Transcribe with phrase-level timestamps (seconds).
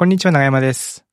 [0.00, 1.04] こんにちは、長山です。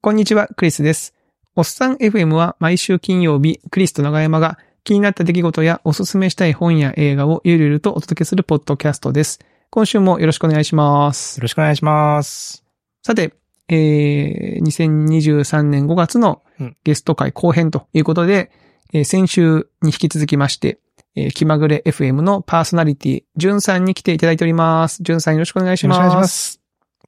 [0.00, 1.12] こんにちは、クリスです。
[1.54, 9.40] おっさん FM は毎週金曜日、クリスと長山が気になった出来事やおすすめしたい本や映画をゆるゆるとお届けするポッドキャストです。
[9.68, 11.42] 今週もよろしくお願いしますよ。
[11.42, 12.64] ろしくお願いします。
[13.02, 13.34] さて、
[13.68, 18.50] えー、2023年5月のうんゲスト会後編ということで、
[18.94, 20.78] えー先週に引き続きまして、
[21.16, 25.02] えー気まぐれ FM のパーソナリティ、じゅんさんに来ていただいております。
[25.02, 25.98] じゅんさんよろしくお願いします。
[25.98, 26.55] よろしくお願いします。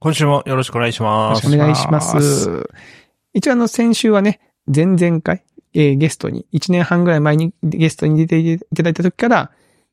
[0.01, 1.47] 今週もよろしくお願いします。
[1.47, 2.71] お願いしまお願いしす。
[3.35, 4.41] 一応あの、先週はね、
[4.73, 9.51] 前々回、えーゲストに、1年半ぐらい前にゲストに出ていただいた時から、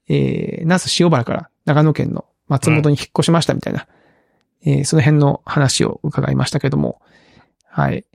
[0.08, 3.88] えー、那須塩原から長野県の松本に引っ越しましたみたいな、
[4.66, 7.02] えーその辺の話を伺いましたけども、
[7.68, 8.06] はい。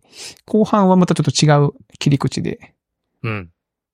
[0.46, 2.74] 後半はまたちょっと違う切り口で
[3.22, 3.50] うん。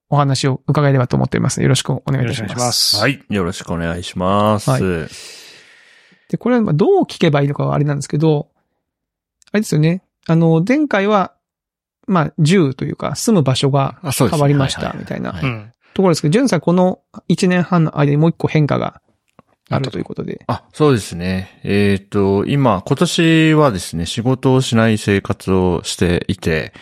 [0.09, 1.63] お話を伺えればと思っています。
[1.63, 2.53] よろしくお願いいたします。
[2.53, 2.97] よろしくお願いします。
[2.97, 3.25] はい。
[3.29, 4.71] よろしくお願いします。
[4.71, 5.46] はい
[6.29, 8.49] で、これはまあどう聞けばいいのかはあれなんですけど、
[9.53, 10.03] あれですよね。
[10.27, 11.33] あの、前回は、
[12.07, 15.33] まあ、住というか、住む場所が変わりました、みたいな。
[15.95, 19.01] ところですけど、ジュンさん、この1年半の間にもう一個変化が
[19.71, 20.45] あるということで。
[20.47, 21.61] あ、そうですね。
[21.65, 26.73] えっ、と、今、今年はですね、仕事をしない生活をしていて、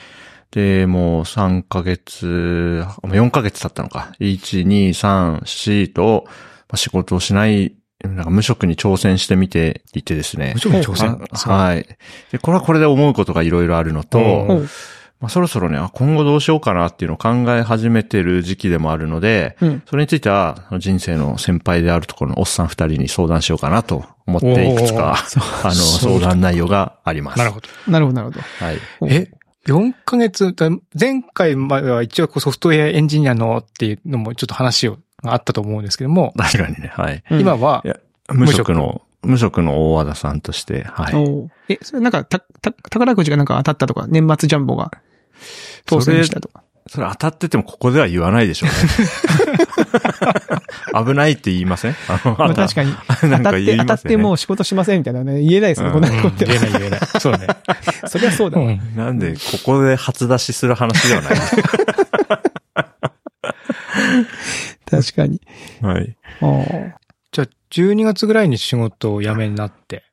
[0.50, 4.14] で、もう3ヶ月、4ヶ月経ったのか。
[4.20, 6.32] 1、2、3、4と、ま
[6.72, 7.74] あ仕事をしない、
[8.08, 10.60] なんか無職に挑戦してみていてですね無。
[10.60, 11.24] 職に挑戦？
[11.30, 11.86] あはい。
[12.32, 14.20] で、これはこれで思うことがいろいろあるのと、
[15.20, 19.82] まあ、そろそろね、あ今後どうしようかなっていうのを考え始めてる時期でもあるので、うん。
[19.86, 25.14] それについては、人生の先輩であるところのおっさん二人に相談しようかなと思って、いくつか、
[25.64, 27.38] あの、相談内容があります。
[27.38, 27.68] なるほど。
[27.88, 28.40] なるほど、なるほど。
[28.66, 28.78] はい。
[29.08, 29.30] え、
[29.66, 37.22] 4ヶ月、だ前回までは一応こうソフトウェアエンジニアのっていうのもちょっと話をあったと思うんですけども、確かにね、はい。
[37.30, 37.84] うん今は
[38.32, 41.72] 無職の、無職の大和田さんとして、はい。
[41.74, 44.90] え、それなんか、た、た、宝くじがなんか当たったとか、年末ジャンボが
[45.86, 46.62] 当選したとか。
[46.86, 48.74] それ当たっててもここでは言わないでしょうね。
[51.06, 51.96] 危ないって言いません？
[52.08, 56.44] あのまあ確かに、なんかたって、当たっ言いますよねてもう仕事しませんみたいなね、言えないですね、うんこんなことって。
[56.44, 57.00] 言えない言えない。
[57.18, 57.46] そうね。
[58.06, 58.66] そりゃそうだわ。
[58.66, 58.80] うん。
[58.96, 61.32] なんで、ここで初出しする話ではない。
[65.02, 65.40] 確かに。
[65.80, 66.16] はい。
[67.32, 70.04] じゃあ、12月ぐらいに仕事を辞めになって。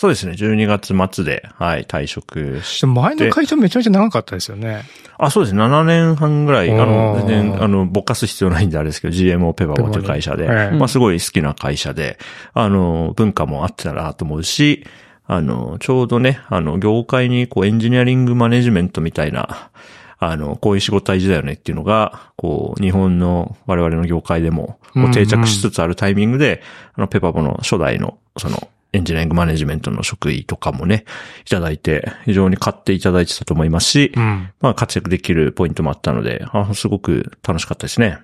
[0.00, 0.32] そうですね。
[0.32, 4.84] 12月末で、はい、退職しでも前の会社めちゃめちゃ長かったですよね。
[5.18, 5.60] あ、そうですね。
[5.60, 12.18] 7年半ぐらい、あの、全然、あの、ぼかす必要ないんであれですけど、GMO ペパボという会社で、はいまあ、すごい好きな会社で、
[12.54, 14.86] あの、文化もあってたなと思うし、
[15.26, 19.70] あの、ちょうどね、あの、業界に、こう、エンジニアリングマネジメントみたいな、
[20.22, 26.62] あの、こういう仕事大事だよねっていうのが、こう、日本の我々の業界でも、こう定着しつつあるタイミングで、
[26.94, 31.04] あの、ペパボの初代の、その、エンジニアリングマネジメントの職位とかもね、
[31.46, 34.50] いただいて、非常に買っていただいてたと思いますし、うん。
[34.60, 38.18] まあ活躍できるポイントもあったので、あすごく楽しかったですね。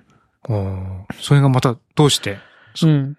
[1.19, 2.37] それがまたどうして？
[2.83, 3.17] うん。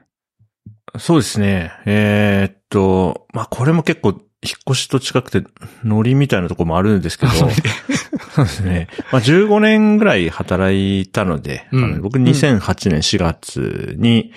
[0.99, 1.73] そうですね。
[1.87, 5.45] えーっと、まあこれも結構引っ越しと近くて
[5.83, 8.89] ノリみたいなところもあるんですけど、 そうですね。
[9.11, 11.85] まあ15年ぐらい働いたので、うん。
[11.85, 14.33] あの僕2008年4月に、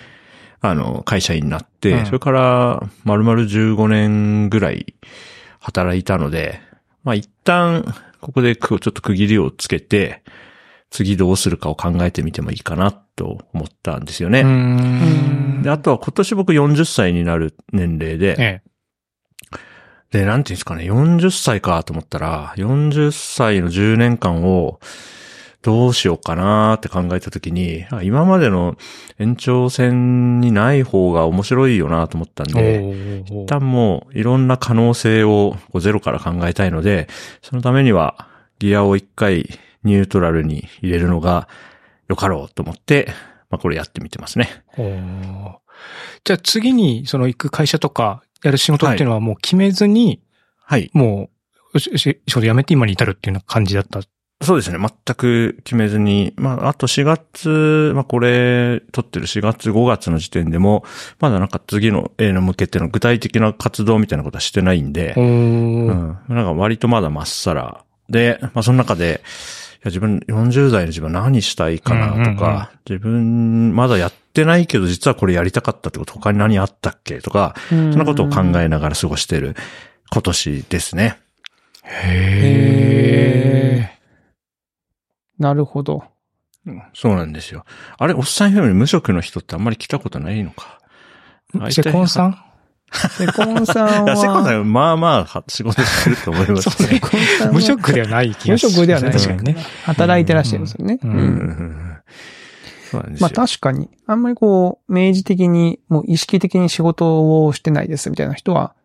[0.59, 2.05] あの、会社員になって、うん。
[2.07, 4.95] それから丸々15年ぐらい
[5.59, 6.61] 働いたので、
[7.03, 10.23] まあ一旦ここでくちょっと区切りをつけて、
[10.89, 14.41] 次どうするかを考えてみてもいいかなと思ったんですよね。
[14.41, 15.61] ん。
[15.61, 18.61] で、あとは今年僕40歳になる年齢で、え
[20.11, 24.79] で、なんていうんですかね、40歳かと思ったら、40歳の10年間を
[25.61, 28.75] どうしようかなって考えたときに、あ今までの
[29.19, 33.23] 延長線にない方が面白いよなと思ったんえ。
[33.23, 37.07] で、一旦もういろんな可能性をゼロから考えたいので、
[37.41, 38.27] そのためには
[38.59, 41.47] ギアを一回ニュートラルに入れるのが
[42.09, 43.07] よかろうと思って、
[43.49, 44.49] まあこれやってみてますね。
[46.23, 50.21] じゃあ次にその行く会社とかやる仕事っていうのはもう決めずに、
[50.63, 50.89] はい。
[50.93, 51.29] も
[51.73, 51.97] う仕
[52.27, 54.01] 事辞めて今に至るっていうような感じだった。
[54.41, 54.79] そうですね。
[54.79, 56.33] 全く決めずに。
[56.35, 60.83] まあ、あと4月、まあこれ、撮ってる4月5月の時点でも、
[61.19, 65.87] まだなんか次の A の向けての具体的な活動みたいなことはしてないんで、うん。
[65.87, 67.83] なんか割とまだまっさら。
[68.09, 69.21] で、まあその中で、
[69.75, 77.19] いや自分、40代の自分は何したいかなとか、自分、まだやってないけど実はこれやりたかったってこと他に何あったっけ？
[77.19, 79.55] とか、そそんなことを考えながら過ごしている
[80.11, 81.19] 今年ですね。
[81.83, 83.99] へえ。
[85.39, 86.03] なるほど。
[86.93, 87.65] そうなんですよ。
[87.97, 90.79] あれ、おっさんより無職の人ってあんまり来たことないのか？
[91.71, 92.37] セコンさん
[93.17, 94.05] セコンさん？
[94.05, 97.01] いや、セコンさは、ん、まあまあ、仕事してると思いますね。
[97.51, 98.75] 無職ではない気無がします。
[98.75, 99.55] 職ではない確かにね。
[99.85, 100.99] 働いてらっしゃるんですよね。
[101.01, 101.90] ううん
[102.97, 103.17] まよ。
[103.25, 108.75] あ確かに、あんまりこう、明示的に、もう意識的に仕事をしてないですみたいな人は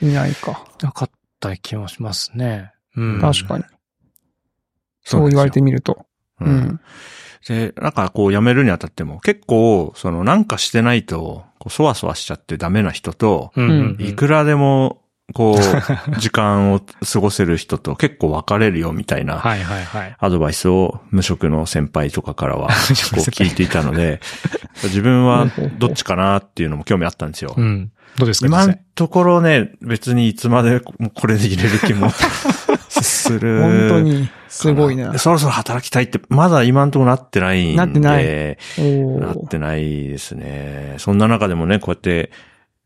[0.00, 0.64] いないか。
[0.82, 1.10] なかっ
[1.40, 2.72] た気もしますね。
[2.96, 3.20] うん。
[3.20, 3.64] 確かに。
[5.04, 6.06] そうう言われてみると。
[6.40, 6.80] ううんん。
[7.46, 14.06] で、なんかこう辞めるにあたっても、結構、そのなんかしてないと、こうそわそわしちゃってダメな人と、うんうんうん。
[14.06, 15.02] いくらでも、
[15.34, 20.16] こう、時間を過ごせる人と結構分かれるよみたいな はいはいはい。
[20.18, 22.76] アドバイスを無職の先輩とかからは こう
[23.30, 24.20] 聞いていたので、
[24.84, 27.60] 自分はどっちかなっていうのも興味あったんですよう。
[27.60, 27.90] ん。
[28.18, 32.08] どうですか今のところね、別にいつまでもこれで入れる気も
[32.88, 33.60] する。
[33.60, 35.18] 本当に、すごいなで。
[35.18, 37.76] そろそろ働きたいって、まだ今のところなってないんで。
[37.76, 38.24] なってない
[38.78, 40.94] おなっーてないですね。
[40.98, 42.30] そんな中でもね、こうやって、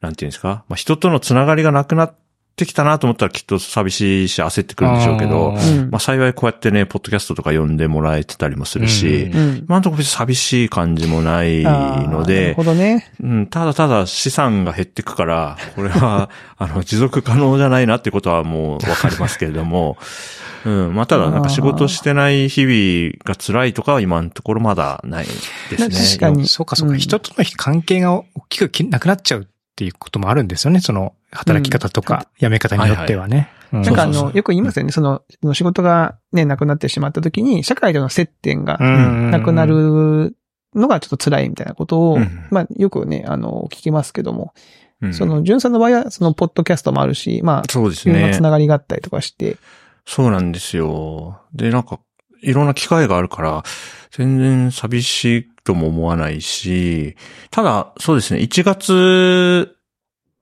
[0.01, 2.30] なんていうんですか、まあ、人とのつながりがなくなって
[2.67, 5.55] きたなと思ったらきっと寂しいし焦ってくるんでしょうけど
[5.91, 9.57] まあ、幸いこうやってね、ポッドキャストとか呼んでもらえてたりもするし、うんうん。
[9.67, 13.11] 今のところ別に寂しい感じもないのあーなるでほ、どね。
[13.23, 19.97] うん、ただただ資産が減っていくから、これは、 あの、持続可能じゃないなってことはもうわかりますけれども、
[20.65, 25.31] うん、まあ、ただなんか仕事してない日々が辛いとかは今のところまだないで
[25.79, 26.19] すね。
[26.19, 26.95] 確かにそうかそうか。
[26.95, 30.81] うん人との関係が大きくきなくなっちゃうっていうこともあるんですよね。
[30.81, 33.51] その、働き方とか、辞め方によってはね。
[33.55, 34.91] うんなんかあのよく言いますよね。
[34.91, 40.35] その、その仕事がね、なくなってしまった時に、社会との接点がうんなくなる
[40.75, 44.55] のがちょっと辛いみたいなことを、うんまあ、よくね、あの、聞きますけども、
[45.03, 48.43] うんその、純さんの場合は、その、ポッドキャストもあるし、まあ、そうですねいろんなつ。
[48.43, 49.57] ながりがあったりとかして、
[50.05, 51.41] そうなんですよ。
[51.55, 52.01] で、なんか、
[52.43, 53.63] いろんな機会があるから、
[54.11, 57.17] 全然寂しいとも思わないし、
[57.51, 59.77] ただ、そうですね、1月、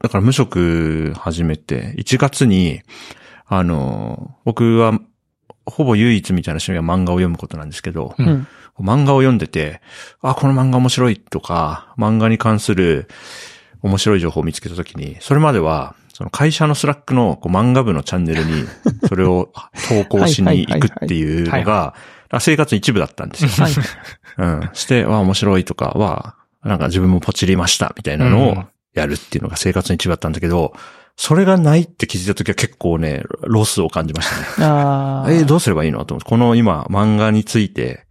[0.03, 2.81] だから無職始めて、1月に、
[3.47, 4.99] あの、僕は、
[5.67, 8.47] ほぼ唯一みたいな趣味は漫画を読むことなんですけど、うんうん。
[8.81, 9.81] 漫画を読んでて、
[10.23, 13.09] あ、この漫画面白いとか、漫画に関する
[13.83, 18.65] 面白い情報を見つけたときに、それまでは、その会社の Slack のこう漫画部のチャンネルに、
[19.09, 19.53] それを
[19.89, 21.95] 投稿しに行くっていうのが、
[22.29, 23.51] あ生活の一部だったんですよ。
[23.51, 23.73] はい。
[24.39, 24.71] うん。
[24.73, 26.35] して、わ、面白いとかは、
[26.65, 30.73] なんか自分もポチりましたみたいなのをうんやるっていうのが生活の一部だったんだけど、
[31.17, 34.67] それがないって気づいたときは結構ね、ロスを感じましたね。
[34.69, 35.31] ああ。
[35.31, 38.08] えーどうすればいいのと思って、この今、漫画について、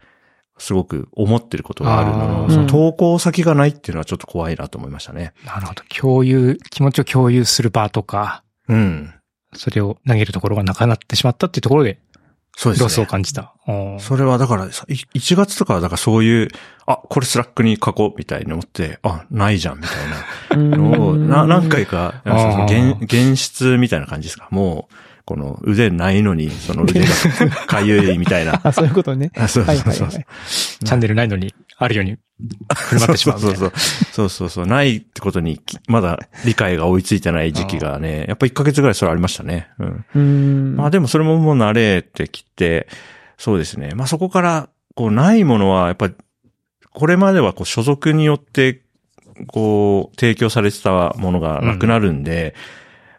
[0.57, 5.33] すごく思ってることがあるのあの、ーその投稿先がないっていうのはちょっと怖いなと思いましたね。
[5.45, 5.83] なるほど。
[5.95, 9.13] 共有、気持ちを共有する場とか、うん。
[9.56, 12.00] それを投げるところがなくなってしまったっていうところで、
[12.59, 12.86] そうですね。
[12.86, 13.54] ロスを感じた。
[14.00, 16.48] それはだから、さい1月とかはだからそういう、
[16.88, 22.24] あ、これ Slack に書こうみたいに思って、あ、ないじゃんみたいなのを、 な何回か、
[22.68, 24.48] 現現実みたいな感じですか？
[24.50, 24.94] もう、
[25.27, 27.06] この腕ないのに、その腕が
[27.68, 28.62] かゆいみたいな。
[28.63, 29.29] あ、そういうことね。
[29.35, 30.07] あそうはいそうそう。
[30.07, 30.25] はいはい。
[30.45, 32.18] チャンネルないのに、あるように
[32.74, 33.39] 振る舞ってしまう。
[33.41, 33.71] そうそうそう。
[34.13, 34.65] そうそうそう。
[34.65, 39.68] ないってことに、きまだ理解が追いついてない時期がね、やっぱ1ヶ月ぐらいそれありましたね。
[39.79, 39.88] うん。
[39.88, 40.75] うーん。
[40.77, 42.88] まあでもそれももう慣れてきて、
[43.38, 43.91] そうですね。
[43.95, 46.13] まあそこから、こう、ないものは、やっぱり、
[46.94, 48.81] これまではこう、所属によって、
[49.45, 52.56] こう、提供されてたものがなくなるんで、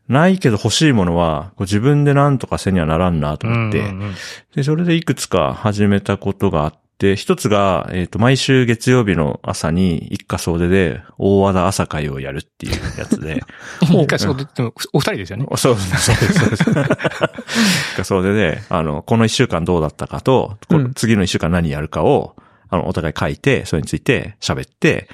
[0.09, 4.15] ないけど欲しいものは、こう自分で何とかせにはならんなと思って、うんうんうん
[4.55, 13.45] で、それでいくつか始めたことがあって、一つが、えっ、と、毎週月曜日の朝に一家総出で大和田朝会をやるっていうやつで、
[13.83, 15.47] 一回そうで、でもお二人ですよね。
[15.57, 16.91] そうです、そうです、そうです。
[17.93, 22.35] 一家総出で、あの、この一週間どうだったかと、こうん次の一週間何やるかを、
[22.71, 25.09] あの、お互い書いて、それについて喋って、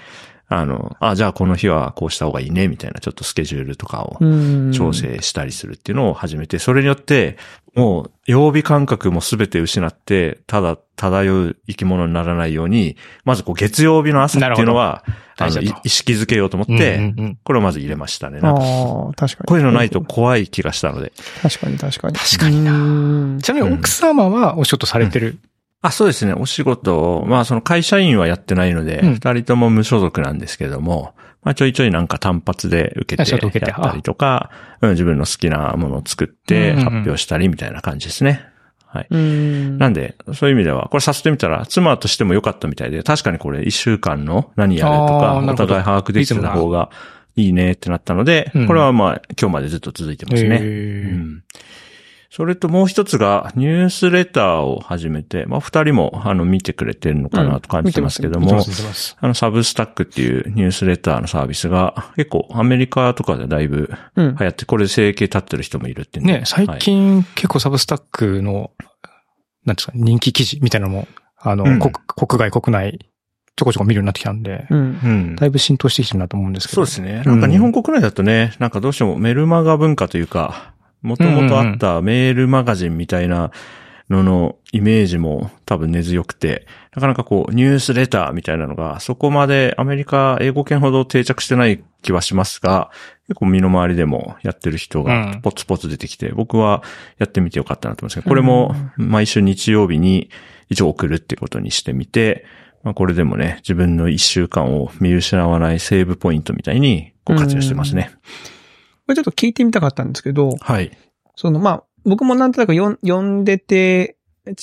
[0.48, 4.18] あの、あ、じゃあこの日はこうした方がいいね、みたいな、ちょっとスケジュールとかを
[4.72, 4.92] 調。
[4.92, 7.36] 整したりするっていうのを始めて、それによって、
[7.74, 15.04] もう、曜日感覚もすべて失って、ただ、漂う生き物にならないように、まずこう、月曜日の朝っていうのは、
[15.38, 18.38] あの、意識づけようと思っうんて、うんうんこれをまず入れましたね。
[18.40, 19.48] あなんかあ、確かに。
[19.48, 21.12] こういうのないと怖い気がしたので。
[21.42, 22.14] 確かに確かに。
[22.16, 25.38] 確かになちなみに奥様はお仕事されてる。
[25.84, 26.32] あ、そうですね。
[26.32, 33.40] お仕事、まあその会社員はやってないので、うん二、人とも無所属なんですけども、まあちょいちょいなんか単発で受けてやっ
[33.82, 34.50] たりとか、
[34.80, 38.46] うん、自分の好きなものを作って発表したりみたいな感じですね。
[38.86, 39.06] はい。
[39.10, 39.78] うーん。
[39.78, 46.88] なんで、そういう意味では、これさせてみたら、妻としても良かったみたいで、確かにこれ一週間の何やるとあか、お互い把握できてた方が
[47.36, 50.56] いいねってなったので、うんこれはまあ今日までずっと続いてますね。
[50.56, 51.44] うん
[52.36, 59.16] それともう一つがニュースレターを始めて、まあ二人もあの見てくれてるのかなと感じてますけども、見てます、見てます。
[59.20, 64.46] あのサブスタックっていうニュースレターのサービスが結構アメリカとかでだいぶうん流。
[64.46, 68.72] 行って、これで生計立ってる人もいるっていうのね、最近結構サブスタックの、
[69.64, 71.06] なんですか、人気記事みたいなのも、
[71.38, 72.98] あの、うん国国外国内、
[73.54, 74.78] ちょこちょこ見るようになってきたんで、うん。
[74.78, 76.74] うんだいぶ浸透してきてるなと思うんですけど。
[76.74, 77.22] そうですね。
[77.24, 80.73] なんか日本国内だとね、なんかどうしてもメルマガ文化というか、
[81.04, 83.52] もともとあったメールマガジンみたいな
[84.10, 92.90] ののイメージも多分根強くて、なかなかこうニュースレターみたいなのがそこまでアメリカ英語圏ほど定着してない気はしますが、
[93.28, 95.40] 結構身の回りでもやってる人うがん。
[95.42, 96.82] ポツポツ出てきて、僕は
[97.18, 100.28] やってみてよかったなと思いますけど、これも毎週日曜日に
[100.68, 102.44] 一応送るってことにしてみて、
[102.82, 108.10] まあこれでもね、自分の一週間を見失わないセーブポイントみたいにこう活用してますね。
[108.12, 108.18] こ
[109.08, 110.90] れちょっと聞いてみたかったんですけど、はい。
[111.36, 114.16] その、まあ、僕もなんとなく読んでて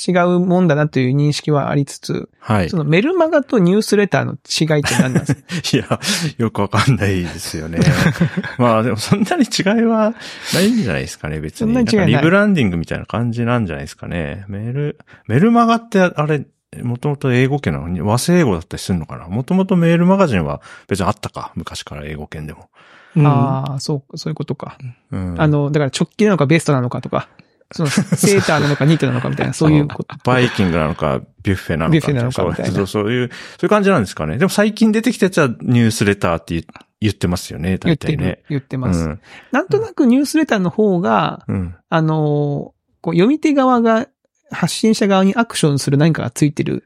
[0.07, 2.69] 違うもんだなという認識はありつつ、はい。
[2.69, 5.41] そのメルマガとニュースレターの違いって何なんですか？
[5.77, 5.99] いや、
[6.37, 7.79] よくわかんないですよね。
[8.59, 10.13] まあでもそんなに違いは
[10.53, 11.57] ないんじゃないですかね、別に。
[11.59, 14.45] そんなに違いないリブランディングみたいな感じなんじゃないですかね。
[14.47, 16.45] メール、メルマガってあれ、
[16.83, 19.27] もともと英語圏なのに和製英語だったりするのかな？
[19.27, 21.53] もともとメールマガジンは別にあったか。
[21.55, 22.69] 昔から英語圏でも。
[23.15, 24.77] うんああ、そう、そういうことか。
[25.11, 25.41] うん。
[25.41, 27.27] あの、だから直帰なのかベストなのかとか、
[27.71, 30.15] その セーターなのかニートなのかみたいな、 そういうこと。
[30.23, 31.91] バイキングなのか、ビュッフェなのか。
[31.91, 34.37] ビュッフェなのかみたいなそうそうそういう、そういう感じなんですかね。
[34.37, 36.65] でも最近出てきたやつはニュースレターって言
[37.01, 38.43] 言ってますよね、言ってる大体ね。。
[38.49, 38.99] 言ってます。
[38.99, 39.19] うん。
[39.51, 41.75] なんとなくニュースレターの方が、うん。
[41.89, 44.07] あのーこう読み手側が
[44.51, 46.85] 発信者側にアクションする何かがついてる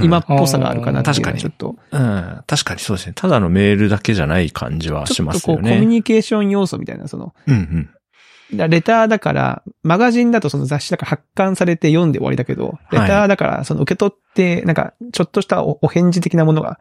[0.00, 2.42] 今っぽさがあるかなっていうのは確かにちょっと、うん。
[2.46, 3.12] 確かにそうですね。
[3.14, 5.74] ただのメールだけじゃない感じはしますよね。
[5.74, 8.56] コミュニケーション要素みたいな、その、うんうん。
[8.56, 16.78] だレターだから、マガジンだとその雑誌だから発刊されて読んで終わりだけど、レターだからその受け取って、なんか、ちょっとしたおお返事的なものが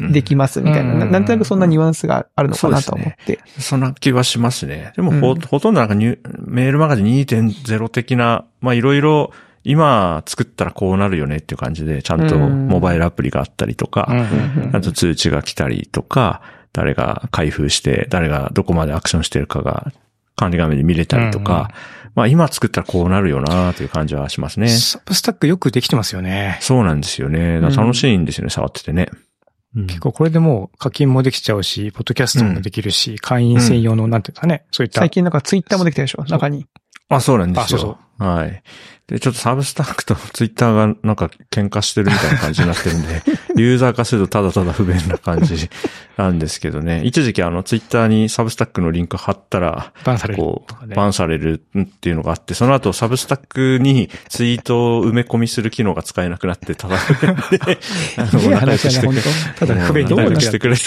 [0.00, 3.40] うんできますみたいな、うんななんとなくそんなニュアンスがあるのかなと思って。
[3.58, 4.92] そんな気はしますね。
[4.96, 9.32] でもほ、うんほとんどなんかニュメールマガジン2.0的な、まあいろいろ
[9.70, 19.92] 今作ったらこうなるよねっていう感じで、ちゃんとうんモバイルアプリがあったりとか、うんあと通知が来たりとか、誰が開封して、誰がどこまでアクションしてるかが
[20.36, 21.70] 管理画面で見れたりとか、
[22.14, 24.68] まあ今作ったらこうなるよなという感じはしますね。
[24.68, 26.58] サブスタックよくできてますよね。
[26.60, 27.60] そうなんですよね。
[27.60, 29.08] 楽しいんですよね、触っててね。
[29.12, 35.02] うん結構これでもう課金もできちゃうし、ポッドキャストもできるし、会員専用の、なんていうかね、そういった。
[35.02, 36.24] 最近なんかツイッターもできたでしょ？
[36.24, 36.66] 中に。
[37.10, 37.78] あ、そうなんですよ。
[37.78, 38.62] あそうはい。
[39.06, 43.22] で、ちょっとサブスタックと ツイッターがなんか喧嘩してるみたいな感じになってるんで、
[43.56, 45.70] ユーザー化するとただただ不便な感じ
[46.16, 47.02] なんですけどね。
[47.04, 50.94] 一時期あのツイッターにサブスタックのリンク貼ったら、バンされるね。
[50.96, 59.22] バンされるっていうのがあって、その後サブスタックにツイートを埋め込みする機能が使えなくなって、ただあの いい話だね、本
[59.58, 60.82] ただ不便に仲良くしてくれて、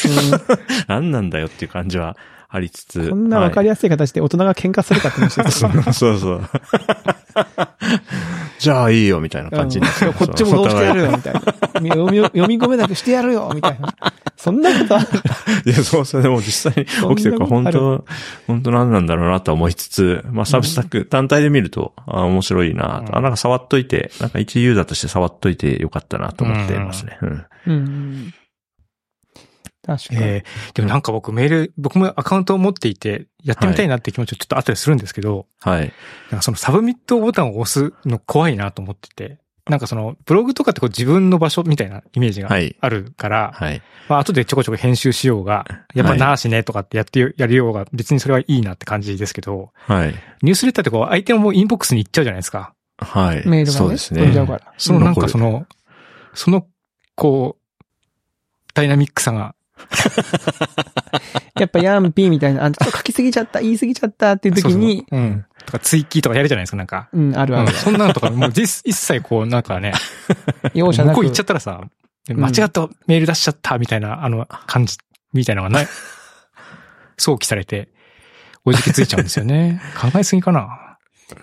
[0.87, 2.17] 何なんだよっていう感じは
[2.49, 3.05] ありつつ。
[3.05, 3.09] 当。
[3.11, 5.69] こんなわかりやすい形で大人が喧嘩するかって話ですよ。
[5.69, 6.49] はいそうそう。
[8.59, 11.39] じゃあいいよ、みたいな感じになってうんこっちもどうしてやるよ、みたいな。
[11.41, 12.21] 読み
[12.59, 13.93] 込めなくしてやるよ、みたいな。
[14.37, 15.07] そんなことある
[15.65, 18.05] いや、そうそう、でも実際に起きてるから、本当
[18.47, 27.17] 本当何なんだろうなと思いつつ、まあ、サブスタック単体で見ると、あ面白いなと、あ、なんか触っといて、なんか一ユーザーとして触っといてよかったなと思ってますね。
[27.21, 27.45] うん。
[27.67, 28.33] うん。
[29.97, 30.21] 確かに。
[30.21, 35.93] えーでもなんか僕メール、僕もアカウントを持っていて、やってみたいなって気持ちはちょっと後でするんですけど、はい。
[36.29, 43.81] なんかそのサブミットボタンを押すの怖いなと思ってて、なんかそのブログとかってこう自分の場所みたいなイメージがはいあるから、はい。
[44.09, 50.15] まあ後でちょこちょこ編集しようが、やっぱなーしねとかってやってよやるようが別にそれはいいなって感じですけど、はい。
[50.41, 52.73] ニュースレターってこう相手のもうインボックスに行っちゃうじゃないですか。
[52.97, 53.47] はい。
[53.47, 54.21] メールがね、そうですね。
[54.21, 54.73] 飛んじゃうから。
[54.77, 55.65] そのなんかその、
[56.33, 56.67] その、
[57.15, 57.83] こう、
[58.73, 59.55] ダイナミックさが、
[61.59, 65.45] やっぱヤンピーみたいな、あ、ちょっと書きすぎちゃった、言いすぎちゃったっていう時に、そうそううん。
[65.65, 67.09] とか追記とかやるじゃないですか、なんか。
[67.13, 67.67] うん、あるある。
[67.67, 69.93] うんそんなのとか、もう実一切こう、 なんかね、
[70.73, 71.43] 容赦なく向こう行っちゃ。
[71.43, 71.81] ったらさ、
[72.29, 74.97] 間違ったメール出しちゃったみたいな、あの感じ、
[75.33, 75.87] みたいなのがない。
[77.17, 77.89] 想起されて、
[78.65, 79.81] おじきついちゃうんですよね。
[79.99, 80.90] 考えすぎかな。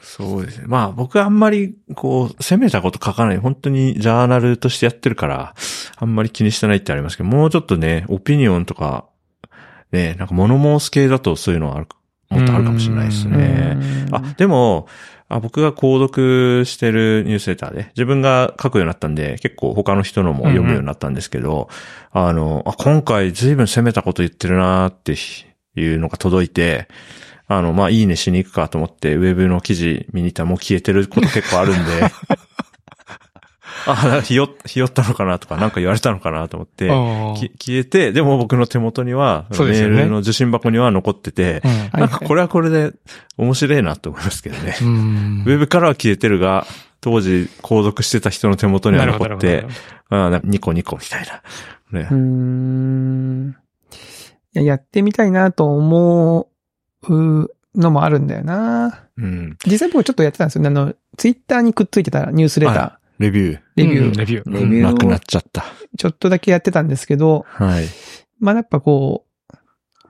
[0.03, 0.65] そうですね。
[0.67, 3.39] まあ僕はあんまりこう、攻めたこと書かない。
[3.39, 5.55] 本当にジャーナルとしてやってるから、
[5.97, 9.07] あんまり気にしてないってありますけど、もうちょっとね、オピニオンとか、
[9.93, 11.89] ね、なんか物申す系だとそういうのはある、
[12.31, 13.75] もっとあるかもしれないですうね。
[14.11, 14.87] んあ、でも、
[15.31, 21.69] あ僕が購読してるニュースレターで、自分が書くようになったんで、結構他の人のも読むようになったんですけど、
[22.13, 25.15] あの、あ、今回随分攻めたこと言ってるなーって
[25.79, 26.89] いうのが届いて、
[27.49, 31.93] あの、まあ、いいねしに行くかと思って、ウェブの記事見に行ったらもう消えてること結構あるんで、
[33.87, 40.03] あ、ひよ、ひよったのかなとか、なんか言われたのかなと思って、消えて、でも僕の手元には、メそうですよね。
[40.03, 41.71] ールの受信箱には残ってて、うん。
[41.71, 42.93] はいなんかこれはこれで
[43.39, 44.77] 面白いなと思いますけどね。
[44.83, 45.45] うん。
[45.47, 46.67] ウェブからは消えてるが、
[47.01, 49.65] 当時購読してた人の手元には残って
[50.11, 51.27] あニコニコみたい
[51.93, 52.01] な。
[52.01, 52.09] ね。
[52.11, 53.57] うーん。
[54.55, 56.58] いや、やってみたいなと思う
[57.03, 59.07] のもあるんだよな。
[59.17, 59.57] うん。
[59.67, 60.67] 実際僕ちょっとやってたんですよ。
[60.67, 63.61] あの、ツイッターにくっついてたニュースレター、はレビュー。
[63.77, 64.53] レビュー、うんレビュー。
[64.53, 65.65] レビューをなくなっちゃった。
[65.97, 67.87] ちょっとだけやってたんですけど、はい。
[68.41, 69.29] まあやっぱこう、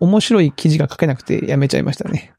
[0.00, 2.33] 面白い記事が書けなくてやめちゃいましたね。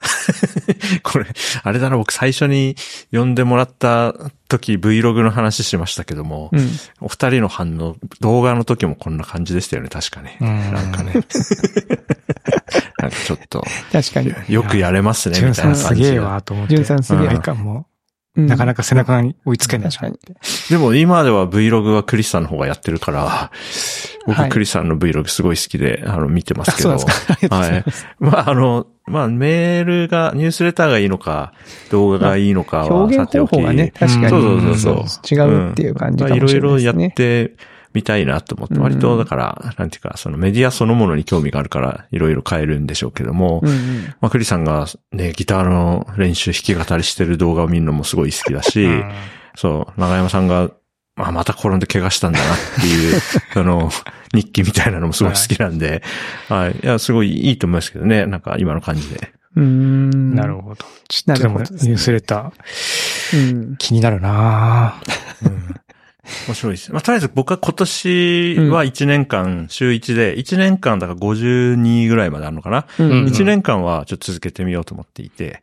[1.04, 1.26] これ、
[1.64, 2.76] あれだな、僕最初に
[3.12, 4.14] 読んでもらった
[4.48, 6.70] 時 Vlog の話しましたけども、うん。
[7.02, 10.30] お二人の反応、動画の時もこんな感じでしたよね、確かに。
[10.40, 11.14] うんなんかね。
[13.02, 14.34] なんかちょっと、確かに。
[14.50, 16.20] よくやれますね、みたいなさんすげえ。
[16.20, 16.76] わ、と思って。
[16.76, 17.88] ジュンさんすげえかも
[18.36, 19.92] うう、なかなかか背中に追いつけない。
[19.92, 20.20] 確かに。
[20.70, 23.52] でも今では Vlog はクリスさんの方がやってるから、
[24.26, 26.94] 僕はいクリスさんの Vlog すごい好きで、あの、見てますけど。
[26.94, 27.34] あそうなんですか。
[27.34, 27.84] ありがとうござい
[28.20, 31.54] まあ、あの、まあ、メールが、ニュースレターがいいのか、
[31.90, 33.52] 動画がいいのかは、表現さておき。
[33.52, 34.30] 方法がね、確かに。
[34.30, 35.36] そうそうそうそう。
[35.36, 37.12] 違うっていう感じかまあいろもしれないいろやっですね。
[37.12, 37.56] て
[37.94, 44.04] みたいなと思って、うん割とだから、なんていうか、そのメディアそのものに興味があるから、いろいろ変えるんでしょうけども、うんうん。
[44.22, 49.12] まあ、クリさんがね、ギターの練習弾き語りしてる動画を見るのもすごい好きだし、うん
[49.56, 50.72] そう、長山さんが、
[51.16, 53.20] まあ、また転んで怪我したんだなっていう、
[53.54, 53.92] その、
[54.34, 56.02] 日記みたいなのもすごい好きなんで、
[56.48, 56.80] はい。
[56.82, 59.34] いや、すごいいいと思いますけどね、なんか今の感じで。
[59.56, 60.36] うーん。
[60.36, 60.86] なるほど。
[61.08, 63.78] ちょっとでも、ニュースレター、うん。
[63.78, 65.02] 気になるな
[65.44, 65.76] うん
[66.48, 66.92] 面白いです。
[66.92, 72.86] まあ、とりあえず僕は今年は1年間、週1で、1年間だから52ぐらいまであるのかな。
[73.00, 75.62] うんうん1年間はちょっと続けてみようと思っていて、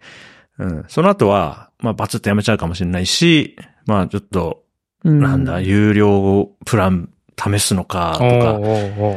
[0.59, 0.85] うん。
[0.89, 3.57] その後は、まあ、バツッとやめちゃうかもしれないし、
[3.87, 4.63] まあ、ちょっと、
[5.05, 9.17] うんなんだ、有料プラン試すのかとか、お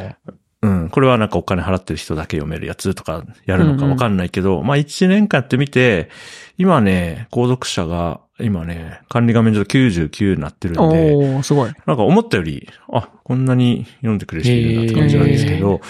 [0.62, 0.90] うん。
[0.90, 6.10] これはなんかお金払ってる人だけ読めるやつとかやるのかわかんないけど、まあ1年間やってみて、
[6.58, 11.72] 今ね、購読者が、今ね、管理画面上99になってるんで、おー、すごい。
[11.86, 15.80] なんか思ったより、あ、こんなに読んでくれる人いるんだって感じなんですけど、へ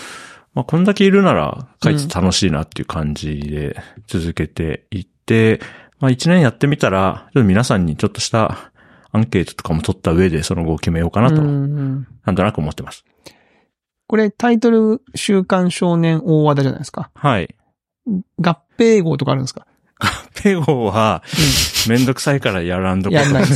[0.55, 5.61] まあこんだけいるなら、書いて楽しいなっていう感じで続けていって、
[6.01, 8.71] まあ1年やってみたら、ちょっと皆さんにちょっとした
[9.13, 11.51] アンケートとかも取った上でその後を決めようかなと、うんう
[11.83, 13.05] んなんとなく思ってます。
[14.07, 17.11] これタイトル、週刊少年大和田じゃないですか。
[17.15, 17.55] はい。
[18.41, 19.67] 合併号とかあるんですか？
[20.43, 21.23] ペゴは、
[21.89, 23.17] めんどくさいからやらんどこ。
[23.17, 23.49] やんないうん。
[23.49, 23.53] い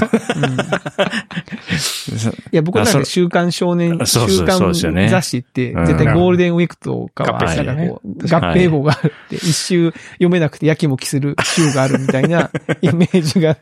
[2.52, 5.86] や、僕はなんか週刊少年、週刊雑誌って、うん。
[5.86, 12.50] 絶対ゴールデンウィークとかは、合併したなんらねかこう、合併号があるって、一周読めなくてやきもきする週があるみたいな
[12.82, 13.56] イメージが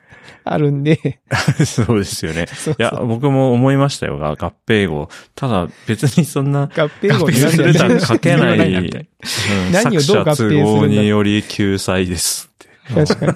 [0.45, 1.21] あるんで、
[1.65, 2.47] そうですよね。
[2.79, 5.09] いや、僕も思いましたよが、合併号。
[5.35, 6.67] ただ、別にそんな、合
[7.01, 9.07] 併号するとは書けない。
[9.73, 12.52] 何をどう合併するにより救済です。
[12.89, 13.33] 確かに。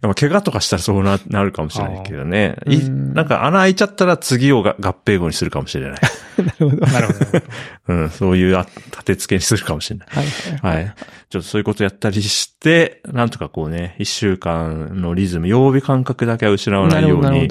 [0.00, 2.56] でも怪我とかしたらそうななるかもしれないけどね。
[2.66, 6.00] いうんなんか穴開いちゃったら次をが合併号にするかもしれない。
[6.36, 6.86] なるほど。
[6.86, 7.42] なるほど。
[7.88, 10.08] うん、そういうあ立て付けにするかもしれない。
[10.10, 10.26] はい
[10.60, 10.84] はい。
[10.84, 10.94] はい。
[11.30, 17.48] ちょっとそういうことやったりして、なんとかこうね、一週間のリズム、曜日感覚だけは失わなないるように。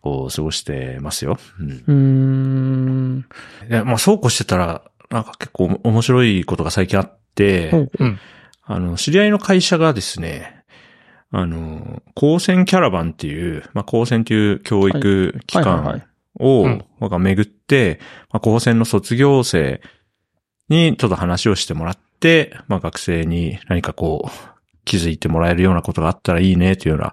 [0.00, 1.38] こう過ごしてますよ。
[1.58, 1.70] うん。
[1.70, 3.26] うーん。
[3.70, 8.18] いや、まあそうこうしてたら、なんか結構面白いことが最近あって、うん。
[8.66, 10.64] あの、知り合いの会社がですね、
[11.30, 16.02] あの、高専キャラバンっていう、まあ、高専っていう教育機関
[16.38, 18.00] を、うんが巡って、
[18.32, 19.82] まあ、高専の卒業生
[20.70, 27.12] にちょっと話をしてもらって、まあ、学生に何かこう、気づいてもらえるようなことがあったらいいねというような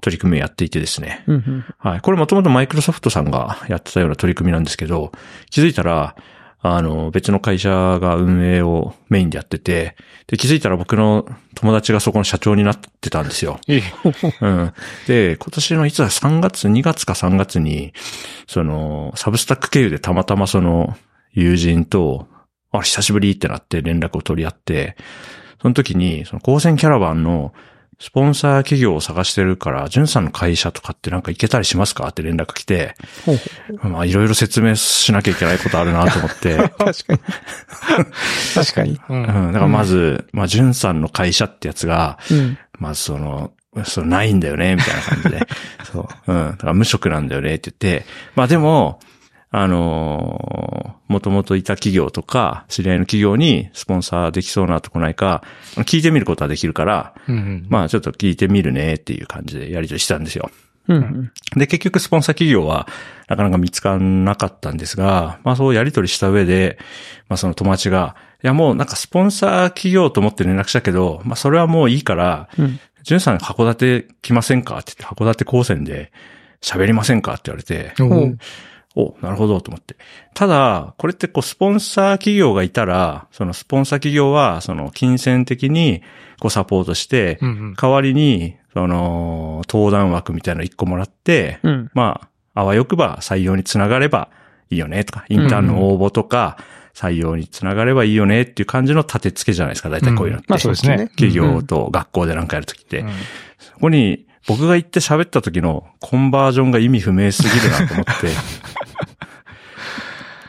[0.00, 1.24] 取り組みをやっていてですね。
[1.26, 2.00] うんうんはい。
[2.00, 5.12] これもともとマイクロソフトさんがやってたような取り組みなんですけど、
[5.50, 6.16] 気づいたら、
[6.60, 9.94] あの、別の会社が運営をメインでやってて、
[10.26, 13.60] で、気づいたら僕の友達がそこの社長になってたんですよ。
[14.40, 14.72] うん。
[15.06, 17.92] で、今年のいつだ、3月、2月か3月に、
[18.48, 20.96] その、サブスタック経由でたまたまその、
[21.32, 22.26] 友人と、
[22.72, 24.96] あ、久しぶりってなって連絡を取り合って、
[25.62, 27.52] その時に、その、高専キャラバンの、
[28.00, 32.06] スポンサー企業を探してるから、ジュンさんの会社とかってなんか行けたりしますか？
[32.06, 32.94] って連絡来て、
[33.26, 33.36] ほう
[33.78, 37.18] ほまあいろいろ説明しなきゃいけないことあるなと思って、う確かに。
[38.54, 38.92] 確かに。
[38.92, 39.02] う。
[39.08, 42.58] うんん、だからまず、まあジュンさんの会社ってやつが、うん。
[42.78, 43.52] まずその、
[43.84, 45.46] そのないんだよね、みたいな感じで。
[45.92, 46.32] そう。
[46.32, 46.50] うん。
[46.52, 48.06] だから無職なんだよねって言って、
[48.36, 49.00] まあでも、
[49.50, 55.42] あのー、もともといた企業とか、知り合いの企業にスポンサーできそうなとこないか、
[55.76, 57.66] 聞いてみることはできるから、うんうん。
[57.68, 60.50] まあちょっと聞いてみるねっていう感じでやり取りしたんですよ。
[60.88, 61.32] うんうん。
[61.58, 62.88] で、結局スポンサー企業は
[63.26, 66.78] なかなか見つからなかったんですが、まあそうやり取りした上で、
[67.28, 72.80] まあその友達が、いやもうなんかスポンサー企業と思って連絡したけど、まあそれはもういいから、うん。
[73.02, 76.12] ジュンさん函館来ませんかって言って、函館高専で
[76.60, 77.94] 喋りませんかって言われて、
[78.96, 79.96] おなるほどと思って。
[80.34, 86.02] ただ、これってこう、スポンサー企業がいたら、そのスポンサー企業は、その、金銭的に、
[86.40, 87.74] こう、サポートして、うんうん。
[87.74, 91.90] 代わりに、その、登壇枠みたいなの一個もらって、うん。
[91.94, 94.30] まあ、あわよくば採用につながれば
[94.70, 96.56] いいよねとか、インターンの応募とか、
[96.94, 100.46] 採用につながればいいよねっていう感じの立て付けじゃないですか、大体こういうのって。
[100.48, 101.08] まあそうですね。
[101.10, 103.00] 企業と学校でなんかやるときって。
[103.00, 103.10] うん
[103.58, 108.12] そこに、僕が行って喋った時のコンバージョンが意味不明すぎるなと思って。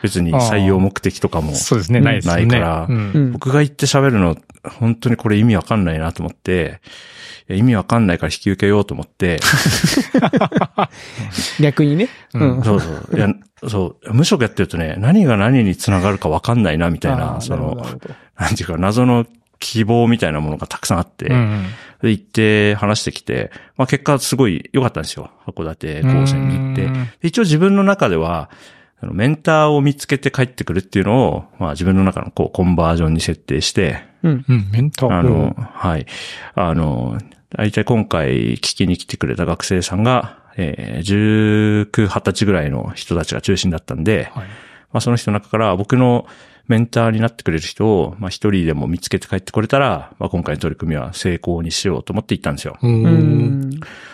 [0.02, 1.54] 別に採用目的とかも。
[1.54, 3.32] そうですね、ないからうんうん。
[3.32, 4.34] 僕が行って喋るの、
[4.64, 6.80] 本当にこれ意味わかんないなと思って、
[7.50, 9.40] 意味わかんないから引き受けようと思って、
[11.60, 12.08] 逆にね。
[12.32, 12.62] うん。
[12.62, 13.08] そうそう。
[13.14, 13.28] いや、
[13.68, 17.76] そう、無職やってるとね、何が何につながるかわかんないな、みたいあな、ーその
[18.38, 19.26] なんていうか、謎の
[19.58, 21.66] 希望みたいなものがたくさんあって、うん
[22.02, 25.30] で、行って話してきて、まあ結果すごい良かったんですよ。
[25.46, 27.26] 函館高専に行って。
[27.26, 28.50] 一応自分の中では、
[29.02, 34.44] メンターを見つけて帰ってくるっていうのを、まあ自分の中のこうコンバージョンに設定して、うん。
[34.48, 35.18] うん、メンター。
[35.18, 36.06] あの、はい。
[36.54, 37.18] あの、
[37.50, 44.46] 大体今回聞きに来てくれた学生さんが、えー、19、20歳ぐらいの人たちが中心だったんで、はい。
[44.92, 46.26] まあその人の中から僕の
[46.70, 52.78] メンターになってくれる人を、まあ一人でも見つけて帰ってこれたら、まあ今回の取り組みは成功にしようと思って行ったんですよ。
[52.80, 52.88] う。
[52.88, 53.70] うんん。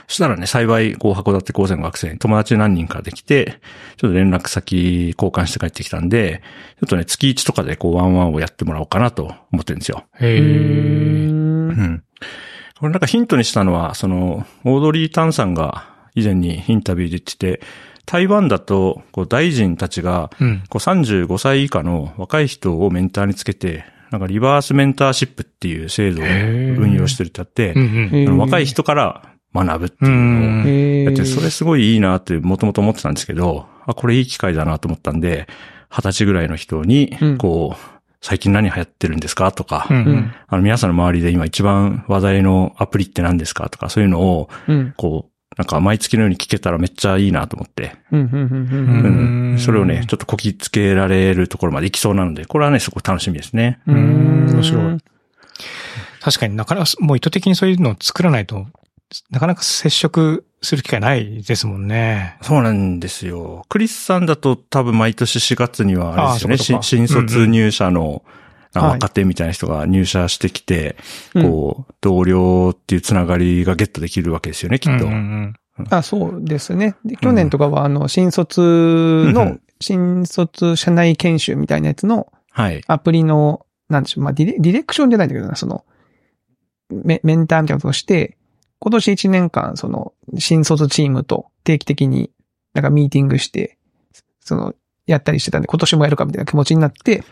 [0.08, 3.58] そしたらね、幸い、こう、函館高専の学生に友達何人かできて、
[3.98, 6.42] ちょっと連絡先交換して帰ってきたんで、
[6.80, 10.04] ちょっとね、月1とかでこう、ワンワンをやってもらおうかなと思ってるんですよ。
[10.18, 10.40] へう。
[10.40, 12.02] ーうんん。
[12.78, 17.60] これなんかヒントにしたのは、その、オードリー・タンさんが以前にインタビューで言ってて、
[18.06, 20.62] 台湾だと、こう、大臣たちが、うん。
[20.68, 27.74] こう35歳以下の若い人をメンターにつけて、なんかリバースメンターシップっていう制度を運用してるってあって
[28.28, 30.22] 若い人から学ぶっていううのを
[30.62, 35.48] んへーだってそれすごいいいなってもともと思ってたんですけど、あ、これいい機会だなと思ったんで、
[35.90, 39.86] 二十歳ぐらいの人にうん、こう、最近何流行ってるんですかとか。
[39.88, 44.94] あの皆さんの周りで今一番話題のアプリって何ですかとか、そういうのを、うん。
[44.96, 49.56] こう、なんか毎月のように聞けたらめっちゃいいなと思って、うん。
[49.58, 53.80] それをね、ちょっとこきつけられるところまで行きそうなので、これはね、すごく楽しみですね。
[53.86, 53.96] うん。
[53.96, 53.98] う
[54.52, 54.98] ん面白い
[56.20, 58.66] 確かになかなか、もう意図的にそういうのを作らないと、
[59.30, 62.36] なかなか接触する機会ないですもんね。
[62.42, 63.64] そうなんですよ。
[63.68, 66.82] クリスさんだと多分毎年4月にはあれですよね。
[66.82, 68.45] 新卒入社のうんうん
[68.82, 70.96] 若手みたいな人が入社してきて、
[71.34, 75.06] うんこう、同僚っていうつながりがゲットできるわけですよね、きっと。
[75.06, 75.54] うんうん
[75.90, 76.96] あ、そうですね。
[77.04, 82.82] で去年とかは、あの、新卒うんうのん、新卒社内研修みたいなやつのはい。
[82.86, 85.84] アプリの、なんでしょう、まあディレ、ディレクションじゃないんだけどな、その、
[86.88, 88.38] メメンターみたいなことをして、
[88.78, 92.30] 今年1年間、その、新卒チームと定期的に
[92.72, 93.76] なんかミーティングして、
[94.40, 94.74] その、
[95.06, 97.24] やったりしてたんで、今年もやるかみたいな気持ちになって、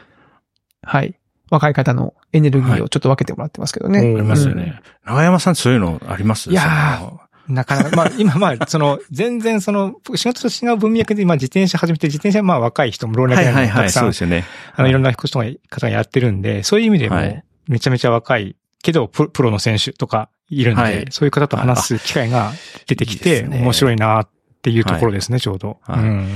[0.83, 1.15] はい。
[1.55, 3.99] 若い方のエネルギーをちょっと分けてもらってますけどね。
[4.01, 4.81] はいありますよね。
[5.05, 6.51] 長山さんそういうのあります？
[6.51, 14.45] いやーなかなか、まあ今まあ、 その、全然その、仕事と違う文脈で今自転車始めて、自転車はまあ若い人も老若はい男はいはい、女もたくさんそうで、すよね。
[14.75, 14.93] あの、い。
[14.93, 21.07] ろんな人が、方がやってるんで、そういう意味でもはい、めちゃめちゃ若いけど、プロの選手とかいるんで、はい。
[21.11, 22.53] そういう方と話す機会が
[22.87, 24.29] 出てきて、面白いなっ
[24.63, 25.77] ていうところですね、ちょうど。
[25.83, 26.01] はい。
[26.01, 26.29] うん。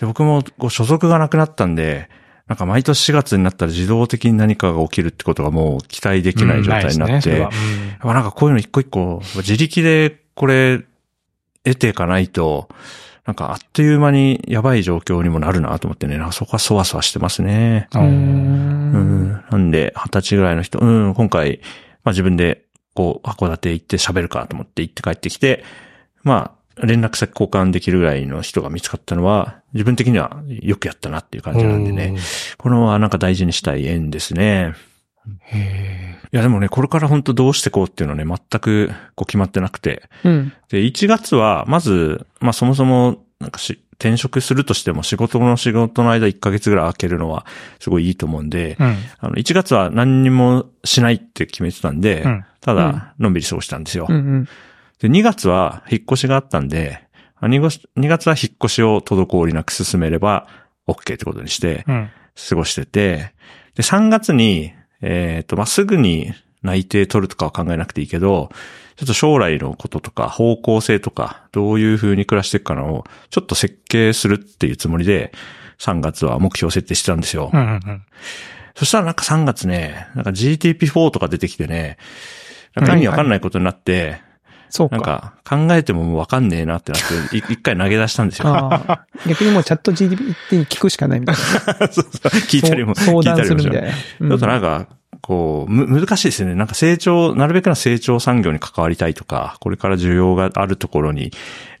[0.00, 2.10] で僕もこう所属がなくなったんで、
[2.46, 7.50] なんか毎年4月になったら自動的に何かが起きるってことがもう期待できない状態になって、うんねそれは
[8.02, 10.84] まあなんかこういうの一個一個、自力でこれ
[11.64, 12.68] 得ていかないと、
[13.24, 17.88] なんかあっという間にやばい状況にもなるなと思ってね、なんかそこはそわそわしてますね。
[17.92, 18.04] ううん。
[18.04, 19.44] うんん。
[19.50, 21.60] なんで、二十歳ぐらいの人、うん、今回、
[22.04, 22.62] まあ自分で、
[22.94, 25.64] こう、函館行って喋るかと思って行って帰ってきて、
[26.22, 32.16] まあ、連絡先交換できるぐらいの人が見つかったのは、自分的にはよくやったなっていう感じなんでね。
[32.58, 34.74] これはなんか大事にしたい縁ですね。
[35.40, 40.02] へいやでもね、これから本当どうしてこうっていうのはね、全くこう決まってなくて。
[40.24, 40.52] うん。
[40.68, 47.46] で、1月は、まず、まあそもそも、なんかし、転職するとしても仕事の仕事の間1ヶ月ぐらい空けるのは
[47.80, 48.96] すごいいいと思うんで、ーうん。
[49.20, 54.06] あの、1月は何にもしないって決めてたんで、うんただ、のんびり過ごしたんですよ。
[54.08, 54.48] うんうん。
[55.00, 57.00] で、2月は引っ越しがあったんで、
[57.36, 60.46] あ 2, 月2月は引っ越しを滞りなく進めれば、
[60.86, 62.10] OK ってことにして、うん。
[62.48, 63.32] 過ごしてて、
[63.74, 66.32] で、3月に、えっ、と、まあ、すぐに
[66.62, 68.50] 内定取るとかは考えなくていいけど、
[68.96, 75.32] ちょっと将来のこととか方向性とか、どういう風に暮らしていくかのを、ちょっと設計するっていうつもりで、
[75.78, 77.50] 3月は目標設定してたんですよ。
[77.52, 78.02] うんうんうん。
[78.74, 81.98] そしたらなんか3月ね、なんか GTP4 とか出てきてね、
[82.74, 84.20] なんか意味わかんないことになって、
[84.68, 85.32] そうなんか。
[85.44, 87.00] か考えてももうわかんねえなってなっ
[87.30, 88.48] て、い一回投げ出したんですよ。
[88.48, 91.88] ああ逆にもうチャット GPT に聞くしかないみたいな。
[91.88, 92.04] そうそう
[92.48, 93.88] 聞いたりも、聞いたりもしするみたいな。
[94.20, 94.86] うんちょっとなんか、
[95.26, 96.54] こう、む、難しいですよね。
[96.54, 101.32] なんか成長、なるべくな成長産業に関わりたいとか、これから需要があるところに、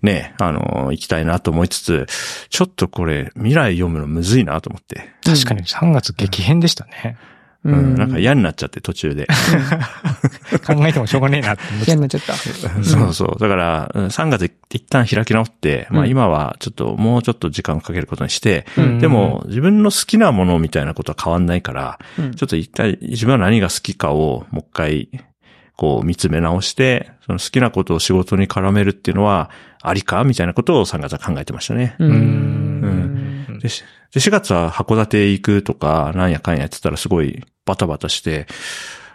[0.02, 2.06] ね、あの、行きたいなと思いつつ、
[2.48, 5.10] ちょっとこれ、未来読むのむずいなと思って。
[5.24, 7.18] 確かに3月激変でしたね。
[7.20, 7.35] う
[7.66, 9.26] うん、なんか嫌になっちゃって途中で。
[10.64, 12.34] 考えてもしょうがねえなって思って嫌になっちゃった。
[12.84, 13.40] そうそう。
[13.40, 25.08] だから、うん3月一旦開き直って、まあうん今はちょっと、もうちょっと時間をかけることにして、うんでも自分の好きなものみたいなことは変わんないから、うんちょっと一体自分は何が好きかをもう一回、
[25.76, 29.50] こう見つめ直して、その好きなことを仕事に絡めるっていうのは
[29.82, 31.96] ありかみたいなことを3月は考えてましたね。
[31.98, 32.06] う。
[32.06, 38.46] うんで、しで4月は函館行くとか、なんやかんややってたらすごいバタバタして、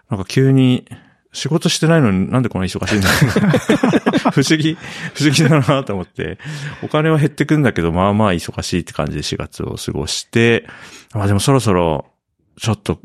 [0.10, 0.86] なんか急に
[1.34, 3.08] 仕事してないのになんでこんな忙しいんだ？
[3.10, 3.48] ろ
[4.30, 4.78] う不思議、
[5.16, 6.38] 不思議だなと思って、
[6.84, 10.68] お金は減ってくんだけど、まあまあ忙しいって感じで4月を過ごして、
[11.14, 12.06] まあでもそろそろ、
[12.60, 13.00] ちょっと、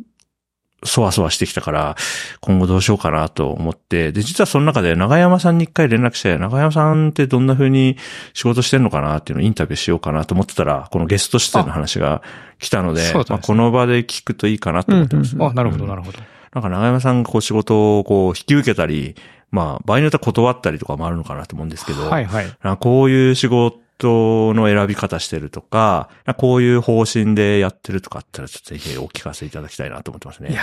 [0.87, 1.97] そわそわしてきたから、
[2.41, 7.97] 今後どうしようかなと思って、で、実はその中で長山さんに一回連絡して、長山さんってどんな風に
[8.35, 12.23] 仕事してんのかなっていうのをインタビューしようかなと思ってたら、このゲスト出演の話が
[12.59, 15.35] 来たので、ですねまあこの場で聞くといいかなと思ってます。
[15.35, 16.19] うんうんあ、なるほど、なるほど。
[16.55, 19.15] なんか長山さんがこう仕事をこう引き受けたり、
[19.51, 22.77] まあ場合によっては断ったりとかもあるのかなと思うんですけど、はいはい。
[22.79, 30.51] こういう仕事の選び方してるとか、こういう方針でやってるとかあったらちょっとぜひお聞かせいただきたいなと思ってますね。
[30.51, 30.63] いや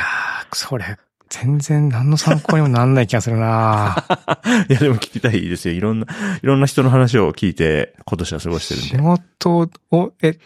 [0.51, 0.97] ー、それ、
[1.29, 4.05] 全然何の参考にもなんない気がするな
[4.69, 5.73] いやでも聞きたいですよ。
[5.73, 6.05] いろんな、
[6.43, 8.99] いろんな人の話を聞いて今年は過ごしてるん仕で。
[8.99, 10.37] 事を、え、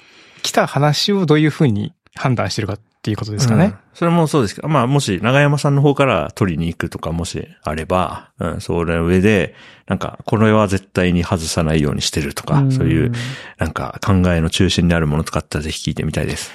[0.43, 3.65] 来た話をどういうふうに判断してるかっていうことですかね。
[3.65, 9.55] うんそれもそうですけど、まあもし長山さんの方から取りに行くとかもしあれば、うん、それの上で、
[9.87, 13.11] なんかこれは絶対に外さないようにしてるとか、そういう、
[13.57, 16.51] なんか考えの中心にあるものとかあったらぜひ聞いてみたいです。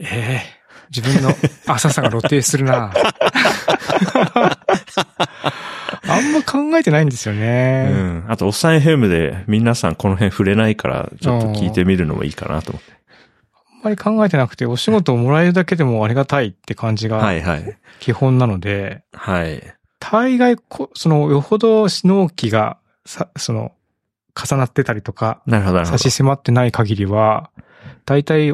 [0.00, 1.32] ええ自分の
[1.66, 2.92] 浅さが露呈するな
[6.08, 7.84] あんま考えてないんですようね。
[7.84, 8.24] ん。
[8.28, 13.03] あと、おっさん FM で皆さんこの辺触れないから、ちょっと聞いてみるのもいいかなと思って。
[13.84, 17.78] あんまり考えてなくて、お仕事をもらえるだけでもありがたいって感じはがいはい。
[18.00, 19.62] 基本なので、はい。
[20.00, 23.72] 大概こ、その、よほど納期が、さ、その、
[24.34, 25.98] 重なってたりとか、なるほど、なるほど。
[25.98, 27.50] 差し迫ってない限りは、
[28.06, 28.52] 大体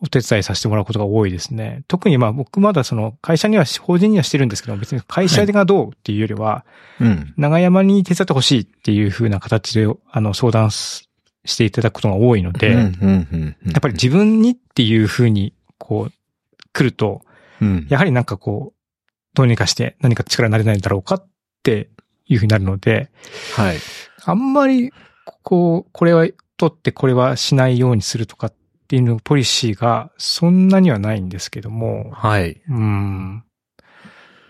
[0.00, 1.82] お手伝いさせてもらうことが多いですね。
[1.88, 6.64] 特にまあ僕まだその会社には、法人にはしてるんですけど、別に会社がどうっていうよりは、
[7.00, 7.34] うん。
[7.36, 11.08] 長山に手伝ってほしいっていう風な形で、あの、相談す
[11.46, 16.12] していただくことが多いので、やっぱり自分にっていう風に、こう、
[16.72, 17.22] 来ると、
[17.60, 17.86] うん。
[17.88, 18.80] やはりなんかこう、
[19.34, 21.28] どうにかして何か力になれないんだろうかっ
[21.62, 21.88] て
[22.26, 23.10] いう風になるので、
[23.54, 23.78] はい。
[24.24, 24.92] あんまり、
[25.42, 28.54] こう、これは取ってこれはしないようにするとかっ
[28.88, 32.60] ていうのポリシーがそんなにはないんですけども、はい。
[32.68, 33.44] うん。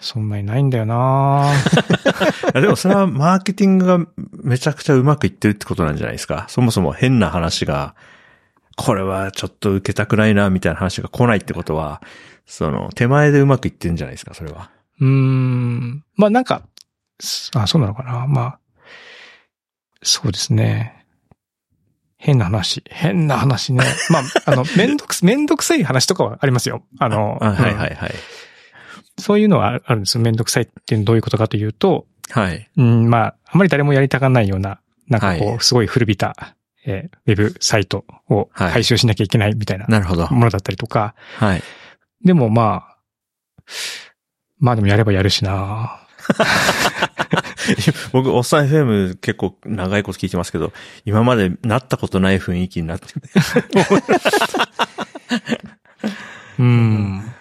[0.06, 1.52] そんなにないんだよな
[2.54, 3.98] でもそれはマーケティングが
[4.44, 6.46] めちゃくちゃうまくいってるってことなんじゃないですか。
[6.48, 7.96] そもそも変な話が、
[8.76, 12.00] これはちょっと受けたくないな、みたいな話が来ないってことは、
[12.46, 14.70] その、手前でうまくいってるんじゃないですか、それは。
[15.00, 16.04] うーん。
[16.14, 16.62] まあなんか、
[17.18, 18.26] すあ、そうなのかな。
[18.28, 18.58] まあ、
[20.02, 21.04] そうですね。
[22.18, 22.84] 変な話。
[22.88, 23.84] 変な話ね。
[24.10, 26.84] まあ、あの、めんどくす、めんどくさい話とかはありますよ。
[26.98, 28.14] あの、あはいうんはいはい。
[29.18, 30.24] そういうのはあるんですよ。
[30.24, 32.68] めんどくさいっていうのはどういうことかというと、はい。
[32.76, 40.28] うん、まあ、あまり誰もやりたがらないような、なんかこう、はいすごい古びた、えーウェブサイトをはい回収しなきゃいけないみたいななるほど。
[40.28, 41.62] ものだったりとか、はい。
[42.24, 42.96] でもまあ、
[44.58, 46.00] まあでもやればやるしな
[48.12, 50.72] 僕、おっさん FM 結構長いこと聞いてますけど、
[51.04, 53.06] 今までなったことない雰囲気になって、
[56.58, 57.32] うん。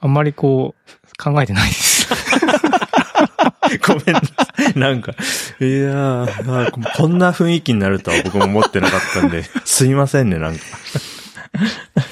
[0.00, 0.80] あんまりこう、
[1.20, 2.08] 考えてないです。
[3.86, 4.78] ごめんなさい。
[4.78, 5.12] なんか、
[5.60, 10.60] いやー、まあこんな雰囲気になるとは僕も思ってなかったんで、 すいませんね、なんか。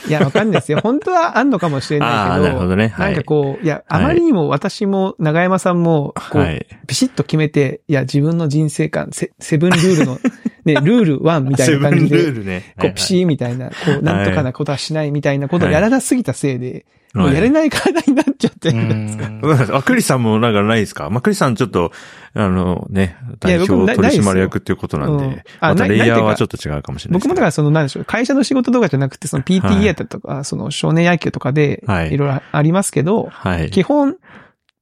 [0.09, 0.81] いや、わかんないですよ。
[0.83, 2.43] 本当はあんのかもしれないけど。
[2.43, 6.67] なるほどねはいなんかこう、いや、あまりにも私も長山さんも、こう、はい。
[6.87, 10.19] ピシッと決めて、いや、自分の人生観、セセブンルールの
[10.75, 12.75] ね、 ルール1みたいな感じセブンルーで、ルね。
[12.79, 17.71] こう、ピシーみたいな、こう、なんとかなことはしないみたいなことをやらなすぎたせいで、もうやれない。
[17.71, 19.29] 体になっちゃってうるんですか。
[19.29, 21.09] んあ、クリさんもなんかないですか？
[21.11, 21.91] まあ、クリさんちょっと、
[22.35, 27.21] あのね、代表取締役っていうことなんで、またレイヤーはちょっと違うかもしれない。
[27.21, 33.71] 僕もだからその、なんでしょう、会社の仕事とかじゃなくて、そのはい PTA だとか、その少年野球とかで、はいいろいろありますけど、はい。
[33.71, 34.17] 基本、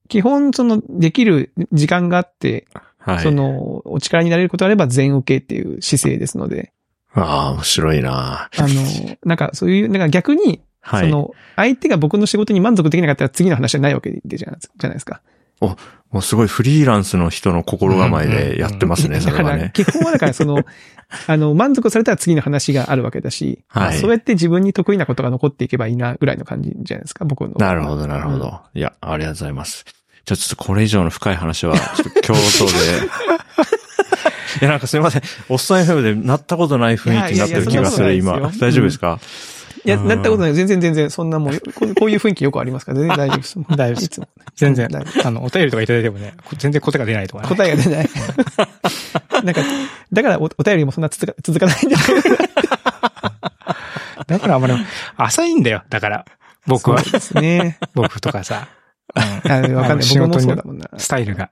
[0.09, 2.66] 基本、その、できる時間があって、
[3.07, 3.23] はい。
[3.23, 6.73] その、お力になれることがあれば全受けっていう姿勢ですので、
[7.14, 11.11] ああ、面白いなあの、なんかそういう、なんか逆に、はい。
[11.11, 15.23] その、相手が僕の仕事に満足できなかったら次の話じゃないわけでじゃないですか。
[15.61, 15.77] も
[16.21, 19.71] うすごいフリーランスの人の心構えでやってますね、そだから、れはね。
[19.75, 20.62] 基本はだからその、
[21.27, 27.55] あの、満足されたら次の話があるわけだし、はいまあそうやって自分に得意なことが残っていけばいいな、ぐらいの感じじゃないですか、僕の。
[27.59, 28.61] なるほど、なるほど。
[28.75, 29.85] いや、ありがとうございます。
[30.27, 33.07] じゃあちょっとこれ以上の深い話は、ちょっと共闘で。
[34.61, 35.23] いや、なんかすいません。
[35.49, 38.51] おっさん FM でなったことない雰囲気になってる気がする、今。
[38.59, 39.21] 大丈夫ですか、
[39.85, 40.55] いや、うんなったことない。
[40.55, 41.61] 全然全然、そんなもう、
[41.95, 43.57] こういう雰囲気よくありますから、全然大丈夫です。
[43.71, 44.21] 大丈夫です。
[44.57, 44.89] 全然
[45.25, 47.49] あの、お便りとかいただいてもね、こ全然答えが出ないとかね。
[47.49, 48.11] 答えが出ない。
[49.45, 49.61] なんか、
[50.12, 52.37] だからおお便りもそんな続か続かないんだけど。
[54.27, 54.75] だからあんまり、
[55.19, 55.85] 浅いんだよ。
[55.89, 56.25] だから、
[56.67, 57.12] 僕はそう。
[57.12, 57.79] ですね。
[57.95, 58.67] 僕とかさ。
[59.16, 60.02] あわかんない。
[60.02, 60.88] 仕僕も事にそうだもんな。
[60.98, 61.50] スタイルが。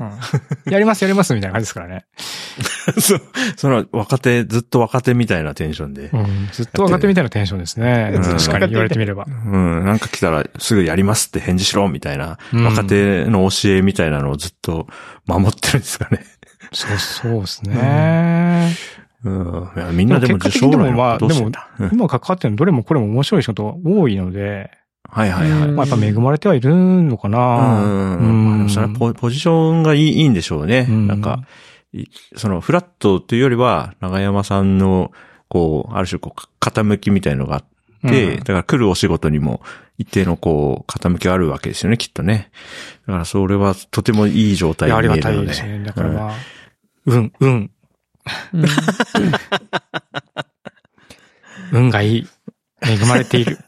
[0.00, 0.10] うん。
[0.72, 2.06] やります、やります、みたいな感じですからね。
[2.98, 3.20] そう。
[3.56, 6.10] その若手、ずっと若手みたいなテンションで。
[6.12, 6.48] うん。
[6.52, 8.12] ずっと若手みたいなテンションですね。
[8.14, 9.26] うん確かに言われてみれば。
[9.26, 9.84] うん。
[9.84, 14.86] なんか来たらすぐやりますって返事しろみたいな、うん若手の教えみたいなのをずっと
[15.26, 16.24] 守ってるんですかね。
[16.72, 18.76] そう、そうですね。
[19.24, 19.96] うん。
[19.96, 21.68] みんなでも結果的にでもまあどうしてんだ？
[21.80, 24.70] うん今関わってるのどれもこれも面白い仕事が多いので、
[25.08, 25.60] はいはいはい。
[25.68, 27.38] うんまあやっぱ恵まれてはいるのかうな。
[27.80, 28.66] ん。
[28.66, 30.86] まあポポジションがいいいいんでしょうね。
[30.88, 31.42] うんなんか、
[31.92, 32.04] い
[32.36, 35.12] そのフラットというよりは、長山さんの、
[35.48, 37.64] こう、ある種こう、か傾きみたいのがあっ
[38.08, 39.62] て、うんだから来るお仕事にも
[39.98, 42.50] 一定のこう、傾きがあるわけですよね、きっとね。
[43.06, 45.46] だからそれはとてもいい状態いや、ありに見えるので。
[45.48, 45.84] がたいですね。
[45.84, 46.34] だからまあ、
[47.06, 47.70] 運、運、
[48.52, 48.64] うん
[51.72, 52.26] 運がいい。
[52.82, 53.58] 恵まれている。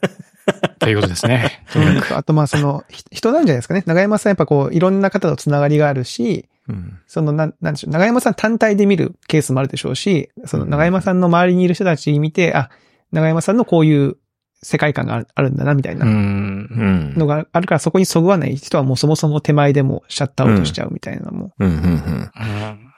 [0.79, 1.63] ということですね。
[1.73, 3.83] とにかくあとまあその、ひ人なんじゃないですかね。
[3.85, 7.91] 長山さんやっぱこう、いろんな方とつながりがあるし、うんその、なん、なんでしょう。
[7.91, 12.69] 長山さん単体で見るケースもあるでしょうし、その長山さんの周りにいる人たち見て、あ、
[13.11, 14.17] 長山さんのこういう
[14.61, 16.05] 世界観があるんだな、みたいな。
[16.05, 21.51] のがあるから、そこにそぐわない人はもうそもそも手前でもシャットアウトしちゃうみたいなのも。
[21.59, 22.31] うん、うん、うん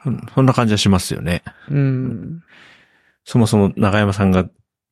[0.05, 0.27] うん。
[0.33, 1.43] そんな感じはしますよね。
[1.69, 2.43] うん。
[3.23, 4.49] そもそも長山さんが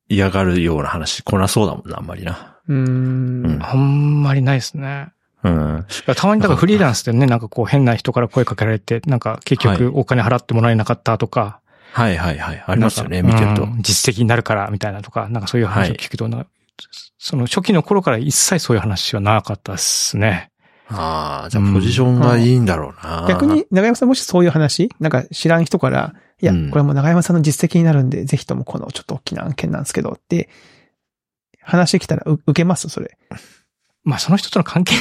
[0.08, 2.49] 嫌がるような話来なそうだもんな、あんまりな。
[2.68, 3.62] うんうん。
[3.62, 5.12] あんまりないですね。
[5.42, 5.86] うん。
[6.16, 11.60] たまにだからフリーランスでね、なんかこう変な人から声かけられて、なんか結局お金払ってもらえなかったとか。
[11.92, 12.64] はいはいはい。
[12.66, 13.64] ありますよね、見てると。
[13.64, 16.46] うん実績になるからみたいなとか、なんかそういう話を聞くと、な
[17.18, 20.50] その初期の頃から一切そういう話はなかったですね。
[20.88, 23.26] ああ、じゃあポジションがいいんだろうな。
[23.28, 30.48] 逆に、長山さんもしそういう話、なんか知らん人から、いや、うんこれも長山さんの実績になるんで、ぜひともこのちょっと大きな案件なんですけどって、
[31.62, 32.88] 話来たらう受けます？
[32.88, 33.16] それ。
[34.04, 34.94] まあその人との関係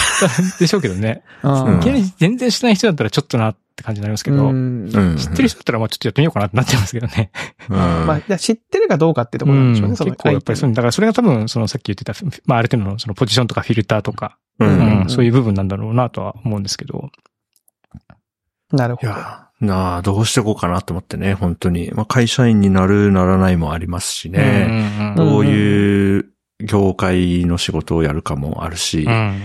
[0.60, 1.22] でしょうけどね。
[1.42, 4.50] うんいきなり全然知らない人だったらちょっとなって感じになりますけど。
[5.16, 7.30] 知ってる人だったらまあちょっとやってみようかなってなっちゃいますけどね。
[7.68, 7.76] うん。
[7.76, 12.14] まあ、知ってるかどうかってところなんでしょうね、その結構やっぱりそう、相だからそれが多分そのさっき言ってた、
[12.46, 14.64] まあある程度のそのポジションとかフィルターとか、う。
[14.64, 17.10] うんうんそういう部分なんだろうなとは思うんですけど。
[18.70, 19.12] 手なるほど。
[19.64, 21.90] なあ、どうしていこうかなと思ってね、本当に。
[21.92, 24.38] まあ、会社員になる、ならないもありますしね。
[24.38, 26.26] ねどういう
[26.60, 29.40] 業界の仕事をやるかもあるし、うん。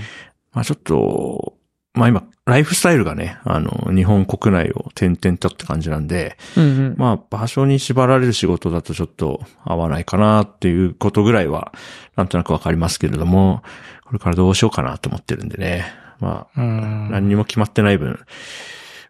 [0.54, 1.56] まあちょっと、
[1.94, 6.96] まあ今、ライフスタイルがね、あの、日本国内を転々とって感じなんで、うんうん。
[6.98, 11.74] まあ場所に縛られる仕事だとちょっと合わないかなっていうことぐらいは、
[12.16, 13.64] なんとなくわかりますけれども、
[14.06, 15.86] これからどうしようかなと思ってるんでね。
[16.20, 17.12] まあ、うん。
[17.12, 18.20] 何にも決まってない分。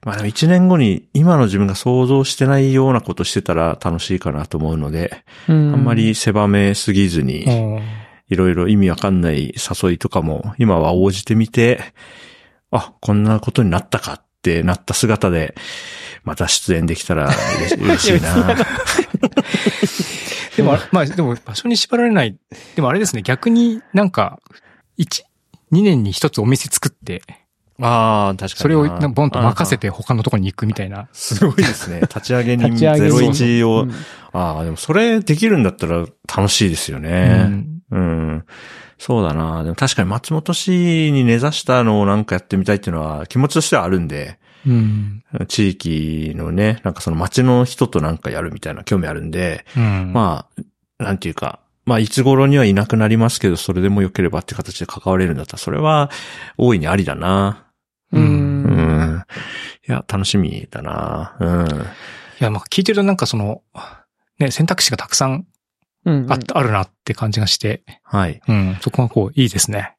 [0.06, 7.82] まあ一年後に今の自分が想像してないようなことしてたら楽しいかなと思うので、ああんまり狭めすぎずに、うん
[8.30, 11.82] いろいろ意味わかんない誘いとかも今は応じてみて、
[12.72, 15.56] あ、こんなことになったかってなった姿で、
[16.24, 17.30] また出演できたら
[17.80, 18.56] 嬉しい な。
[20.56, 22.38] でも、まあ、でも場所に縛られない。
[22.76, 24.40] でもあれですね、逆になんか、
[25.00, 25.24] 1、
[25.72, 27.24] 2年に一つお店作って、
[27.82, 28.58] ああ、確かにな。
[28.58, 31.08] それをボンと任せて他のところに行くみたいな。
[31.14, 32.02] すごいですね。
[32.14, 33.94] 立ち上げ人立ち上げ人01を、うん
[34.32, 37.46] ああ、でもそれできるんだったら楽しいですようね。
[37.46, 38.46] んうん。
[39.00, 39.64] そうだな。
[39.64, 45.24] でも確かに松本市に根ざしたのをなんかやってみたいっていうのは気持ちとしてはあるんで、うん。
[45.48, 50.12] 地域のね、なんかその街の人となんかやるみたいな興味あるんで、うん。
[50.14, 50.46] ま
[51.00, 56.12] あ、なんていうか、まあいつ頃にはいなくなりますけど、それでも良ければって形で関われるんだったら、それは
[56.58, 57.64] 大いにありだな。
[58.12, 58.20] う。
[58.20, 59.24] うんうん。
[59.88, 61.36] いや、楽しみだな。
[61.40, 61.68] うん。
[61.68, 61.84] い
[62.40, 63.62] や、まあ聞いてるとなんかその、
[64.40, 65.46] ね、選択肢がたくさん
[66.06, 66.28] うん。
[66.32, 68.42] あ,、あるなって感じがして、はい。
[68.48, 68.78] うん。
[68.82, 69.96] そこがこう、いいですね。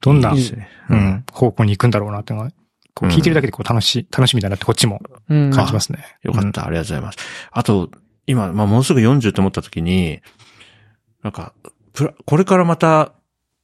[0.00, 0.52] どんな、いい
[0.90, 0.94] う。
[0.94, 2.50] ん、方向に行くんだろうなっていうのが、
[2.94, 5.50] こう聞いてるだけでこう楽しい、楽しみだなってこっちもうん。
[5.50, 6.04] 感じますね。
[6.22, 7.18] よかった、ありがとうございます。
[7.50, 7.90] あと、
[8.26, 10.20] 今、まあ、もうすぐ40って思った時に、
[11.22, 11.54] なんか、
[11.92, 13.12] プラこれからまた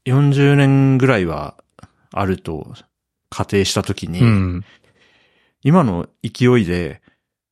[0.06, 1.56] 40年ぐらいは
[2.12, 2.74] あると
[3.30, 4.64] 仮定した時に、うん。
[5.62, 7.00] 今の勢いで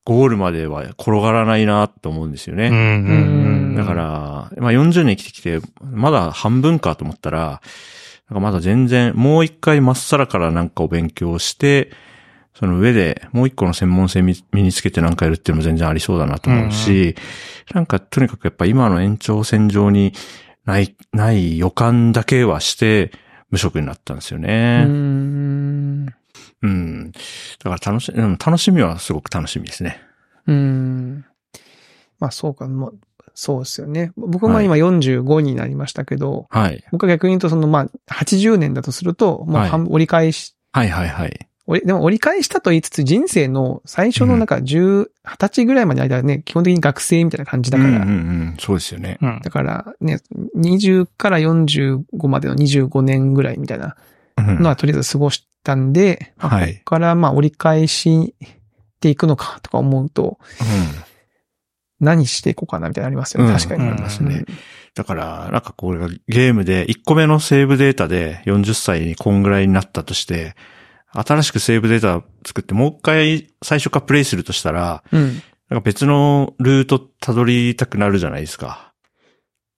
[0.05, 2.69] ゴールまでは転がらないなと思うんですよね。
[2.69, 2.75] うん。
[2.75, 2.79] う
[3.73, 3.75] ん。
[3.77, 4.05] だから、
[4.57, 7.61] まあ、40年生きてきて、まだ半分かと思ったら、
[8.29, 11.91] なんかまだ全然、もう一回まっさらからなんかを勉強して、
[12.59, 17.15] その上でもう一個の専門性身身につけてなんかやるっていうのも全然ありそうだなと思うし、
[17.73, 20.13] なんかとにかくやっぱ今の延長線上に
[20.65, 23.13] ない、ない予感だけはして
[23.51, 24.85] 無職になったんですようね。
[24.85, 26.07] ん。
[26.63, 27.13] うん。
[27.13, 27.19] だ
[27.77, 30.01] から楽し、うん楽しみはすごく楽しみですね。
[30.47, 31.25] うん。
[32.19, 32.99] まあそうか、もう
[33.35, 34.13] そうですよね。
[34.17, 36.85] 僕も今45になりましたけど、はい。
[36.91, 41.48] 僕は逆に言うとそのまあ80年だとすると、もうはい半折り返し、はいはいはい。
[41.69, 48.57] でも折り返したと言いつつ人生の最初のなんか10、20歳ぐらいまでの間はね、基本的に学生みたいな感じだから、うんうんうん。
[48.59, 49.19] そうですよね。
[49.21, 49.41] うん。
[49.43, 50.21] だからね、
[50.57, 53.97] 20から45までの25年ぐらいみたいな
[54.39, 58.35] うんのはとりあえず過ごしたんで、まあはいここからまあ折り返し
[59.01, 61.05] ていくのかとか思うと、うん
[62.01, 63.51] 何していこうかなみたいなのありますよね。
[63.51, 63.89] うん確かに。
[63.89, 64.45] ありますね
[64.95, 70.55] だから、なんかこれがゲームで1個目のセーブデータで40歳にこんぐらいになったとして、
[71.13, 75.43] 新しくセーブデータ作ってもう一回最初からプレイするとしたら、うん。
[75.69, 78.95] なんか別のルート辿りたくなるじゃないですか。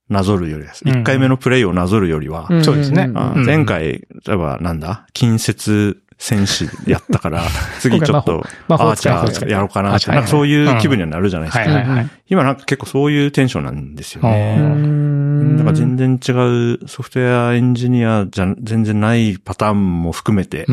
[0.08, 0.82] なぞるよりです。
[0.84, 2.46] うん1回目のプレイをなぞるよりは。
[2.50, 5.06] うんそうですね前回、例えばなんだ？
[5.12, 7.42] 近接戦士やったから、
[7.80, 12.04] 次ちょっとアーチャーやろうかななんかそういう気分にはなるじゃないですか。
[12.28, 15.56] 今なんか結構そういうテンションなんですよね。
[15.56, 16.32] だから全然違
[16.76, 20.66] うソフトウェアエンジニアじゃ全然ないパターンも含めて。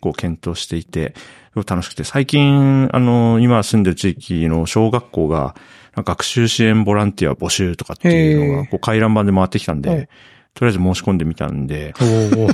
[0.00, 1.14] こう検討していて、
[1.54, 5.54] 楽しくて、最近、あの、今住んでる地域の小学校が、
[5.96, 10.08] 学習支援ボランティア募集とかっていうのが、こう回覧板で回ってきたんで、
[10.54, 11.94] とりあえず申し込んでみたんで、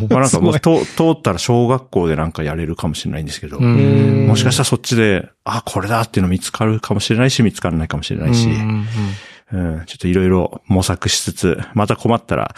[0.09, 0.71] まあなんかもう通
[1.11, 4.27] ったら小学校でなんかやれるかもしれないんですけど、うん。
[4.27, 12.55] もしかしたらそっちで、あ、これだっていうの見つかるかもしれないし、見つからないかもしれないし、うん、ちょっといろいろ模索しつつ、また困ったら、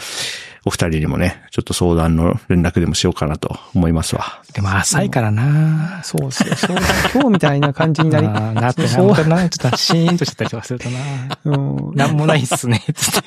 [0.65, 4.41] お二人にもね、ちょっと相談の連絡でもしようかなと思いますわ。
[4.53, 6.55] でも浅いからなそうですよ。
[6.55, 6.83] 相談
[7.13, 10.99] 今日みたいな感じになり、 あーなってな、そう本当な、ちょっとシーンとしちゃったりとかするとな。
[11.45, 11.57] う
[11.91, 11.95] ん。
[11.95, 13.21] なんもないっすね、つっ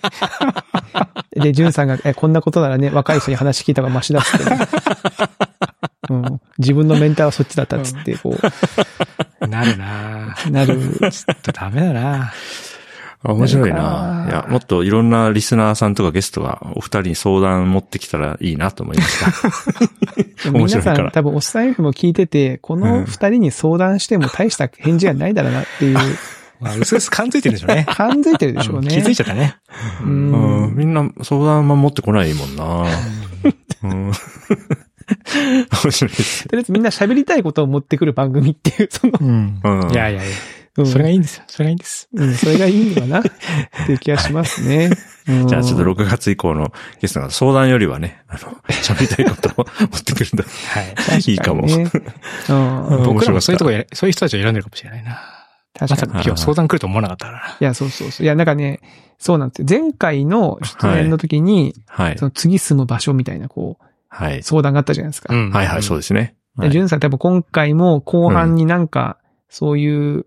[1.34, 1.41] て。
[1.41, 4.45] で、ジュンさんが、え、こんなことならね、若い人に話聞いた方がマシだっつって、
[6.09, 6.41] うん。
[6.59, 8.34] 自分のメンターはそっちだったっつって、こ
[9.47, 10.80] なるなう、なる。
[11.11, 12.32] ちょっとダメだな
[13.27, 14.27] あ面白いな。
[14.29, 19.20] いや、もっといろんなリスナーさんとかゲストがお二人に相談持ってきたらいいなと思いまし
[20.43, 20.51] た。
[20.51, 25.99] 面皆白いからさん多分おっさん F も聞いてて、この二人に相談しても大した返事はないだろうなっていう、
[26.61, 27.87] まあ、うすうす感づいてるでしょうね。
[27.91, 28.89] 感づいてるでしょうね。
[28.89, 29.57] 気づいちゃったね。
[30.03, 30.77] ううん、ん。
[30.77, 32.87] みんな相談も持ってこないもんな。
[33.83, 34.12] うん、
[35.85, 36.49] 面白いです。
[36.49, 40.35] とりあえずみんな喋りたいことを持ってくる番組っていう、その、うんうんいやいやいや。
[40.79, 41.45] うんそれがいいんですよ。
[41.47, 42.09] それがいいんです。
[42.12, 43.20] うん、それがいいのかな？
[43.20, 43.22] っ
[43.87, 44.91] ていう気がしますね。
[45.29, 50.45] うんじゃあちょっと6月以降のゲストが相談よりはね、あの、喋りたいことを持ってくるんだ。
[50.45, 51.33] はい。
[51.33, 51.62] いいかも。
[51.62, 51.91] ね
[53.05, 55.18] 僕らもそういうとこや、そういう人たちを選んでるかもしれないな。
[55.81, 56.24] まさ確かに。
[56.24, 57.57] か今日相談来ると思わなかったな。
[57.59, 58.24] いや、そうそうそう。
[58.24, 58.81] いや、なんかね、
[59.18, 59.66] そうなんですよ。
[59.68, 62.27] 前回の出演の時に、はいそ。
[62.27, 64.39] の次住む場所みたいな、こはい。
[64.39, 65.35] う、相談があったじゃないですか。
[65.35, 66.20] んはいはい、そうですね。
[66.20, 69.18] はいでジュンさん多分今回も後半になんか、
[69.51, 70.27] そういう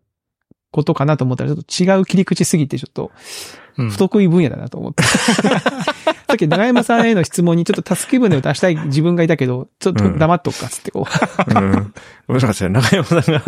[0.71, 3.11] ことかなと思ったら、ちょっと違う切り口すぎて、ちょっと
[3.77, 5.03] うん不得意分野だなと思って。
[6.29, 11.07] さっき長山さんへの質問にちょっと助け舟を出したい自分がいたけど、ちょっと黙っとくかっつってこ
[11.47, 11.59] う。
[11.59, 11.59] うん。
[11.63, 12.69] 面白かったですよ。
[12.69, 13.43] 中山さんが、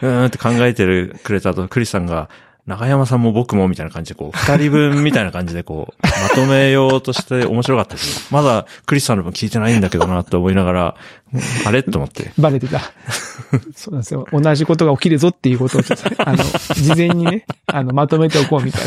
[0.00, 2.28] うーんって考えてるくれた後、クリスさんが、
[2.66, 8.32] 中山さんも僕もみたいな感じで、こう、二人分みたいな感じで、こう、まとめようとして面白かったです。
[8.32, 10.96] まだクリスさんの分聞いてないんだけどな、と思いながら、
[11.66, 11.82] あれ？
[11.82, 12.32] と思って。
[12.38, 12.80] バレてた。
[13.74, 14.26] そうなんですよ。
[14.32, 18.82] 同じことが起きるぞっていうことをちょっと、あの、事前にね、あの、まとめておこうみたい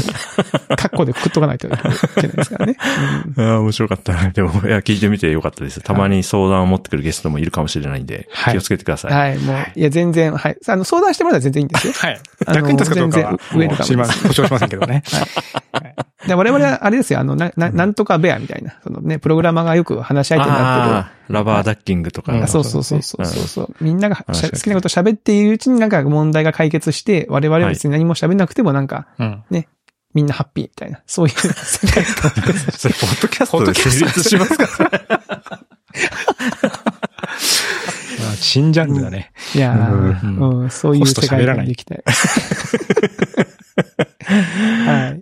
[0.69, 0.75] な。
[0.75, 2.77] カッコでくっとかないといけないですからね。
[3.37, 4.29] うんああ、面白かったな。
[4.29, 5.81] でも、いや、聞いてみてよかったです。
[5.81, 9.11] たまに相談を持ってくるゲストもいるかもしれないんで、はい気をつけてください。
[9.11, 10.57] はい、もう、いや、全然、はい。
[10.67, 11.93] あの、相談してもらったら全然いいんですよ。
[11.93, 12.19] はい。
[12.45, 13.37] あの役に立つかどうかは、
[13.75, 14.27] 全然ウェルカムですもう知りません。
[14.27, 15.03] 保証しませんけどね。
[16.27, 20.95] で我々は、あれですよ、あの、な、ななんとかベアみたいな、そのね、プログラマーがよく話し相手になってる。
[20.95, 22.33] ああ、ラバーダッキングとか。
[22.33, 22.43] うん。
[22.43, 22.83] あそうそう。
[22.83, 29.43] そうそうそうそう、みんなが好きなこと喋っているうちになんか問題が解決して、我々は別に何も喋んなくてもなんか、うん。
[30.13, 32.31] みんなハッピーみたいな、そういう世界観。
[32.75, 34.67] それ、ポッドキャスポットで成ドキャスト立しますか？
[34.83, 35.59] ま
[36.56, 36.56] あ
[38.37, 39.31] 新ジャンルだね。
[39.55, 42.03] いやー、ううん、そういう世界観でいきたい。
[44.85, 45.15] は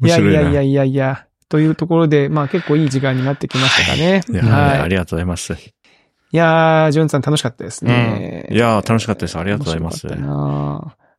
[0.00, 0.06] い。
[0.06, 4.20] いやいやいやいやいや、というところで、まあ結構いい時間になってきましたかね。
[4.30, 4.78] いや、はい。
[4.80, 5.52] ありがとうございます。
[5.52, 8.46] いやー、ジョンさん楽しかったですね。
[8.50, 10.06] いやー楽しかったですありがとうございます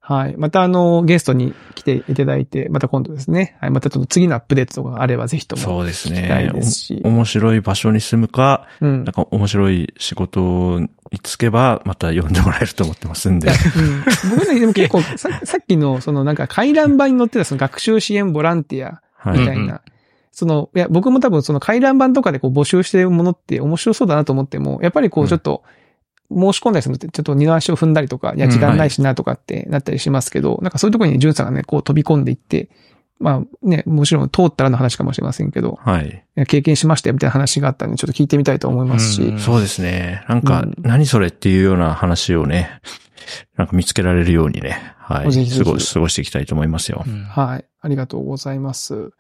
[0.02, 0.36] はい。
[0.38, 3.58] またあの、ゲストに来ていただいて、また今度ですね。
[3.62, 3.72] はい。
[3.72, 5.62] またちょっと次のアップデートとかがあればぜひとも。
[5.62, 6.52] そうですね
[7.04, 9.14] 面白い場所に住むか、うんなん。
[9.14, 10.82] か面白い仕事
[11.12, 13.50] に就けば、また呼んでもらえると思ってますんで。
[14.30, 19.40] うん、僕ね、でも結構さ、さっきの、そのなんか回覧板に載ってたその学習支援ボランティアはい。
[19.40, 19.64] みたいな。
[19.64, 19.82] うんう
[20.32, 25.64] その、いや、僕も多分その回覧板とかでこう募集してるものって面白そうだなと思っても、やっぱりこううんちょっと、
[26.32, 32.70] 申し込んだりするのってちょっと二の足を踏んだりとか、いや、時間ないしなとかってなったりしますけど、なんかそういうところにジュンさんがね、こう飛び込んでいって、
[33.20, 36.24] まあね、もちろん通ったらの話かもしれませんけど、はい。
[36.48, 40.24] 経験しましたよみたいな話があったんで、ちょっと聞いてみたいと思いますし、うんそうですね。
[40.30, 42.80] なんか、うん何それっていうような話をね、
[43.58, 45.32] なんか見つけられるようにね、はい。
[45.32, 47.04] ぜひぜひ過ご過ごしていきたいと思いますよ。
[47.06, 47.66] うんはい。
[47.82, 49.12] ありがとうございます。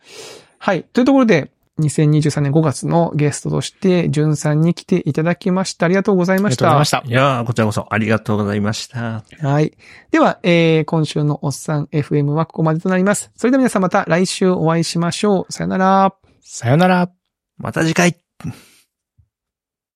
[0.57, 0.83] はい。
[0.83, 5.85] というところで、2023年5月のゲストとして、じゅんさんに来ていただきました。
[5.85, 6.65] ありがとうございました。
[6.65, 7.11] ありがとうございました。
[7.11, 9.23] いやー、こちらこそありがとうございました。
[9.41, 9.77] はい。
[10.11, 13.31] では、えー、今週のおっさん FM はここまでとなります。
[13.35, 15.51] それでは皆さんまた来週お会いしましょう。
[15.51, 16.13] さよなら。
[16.41, 17.09] さよなら。
[17.57, 18.15] また次回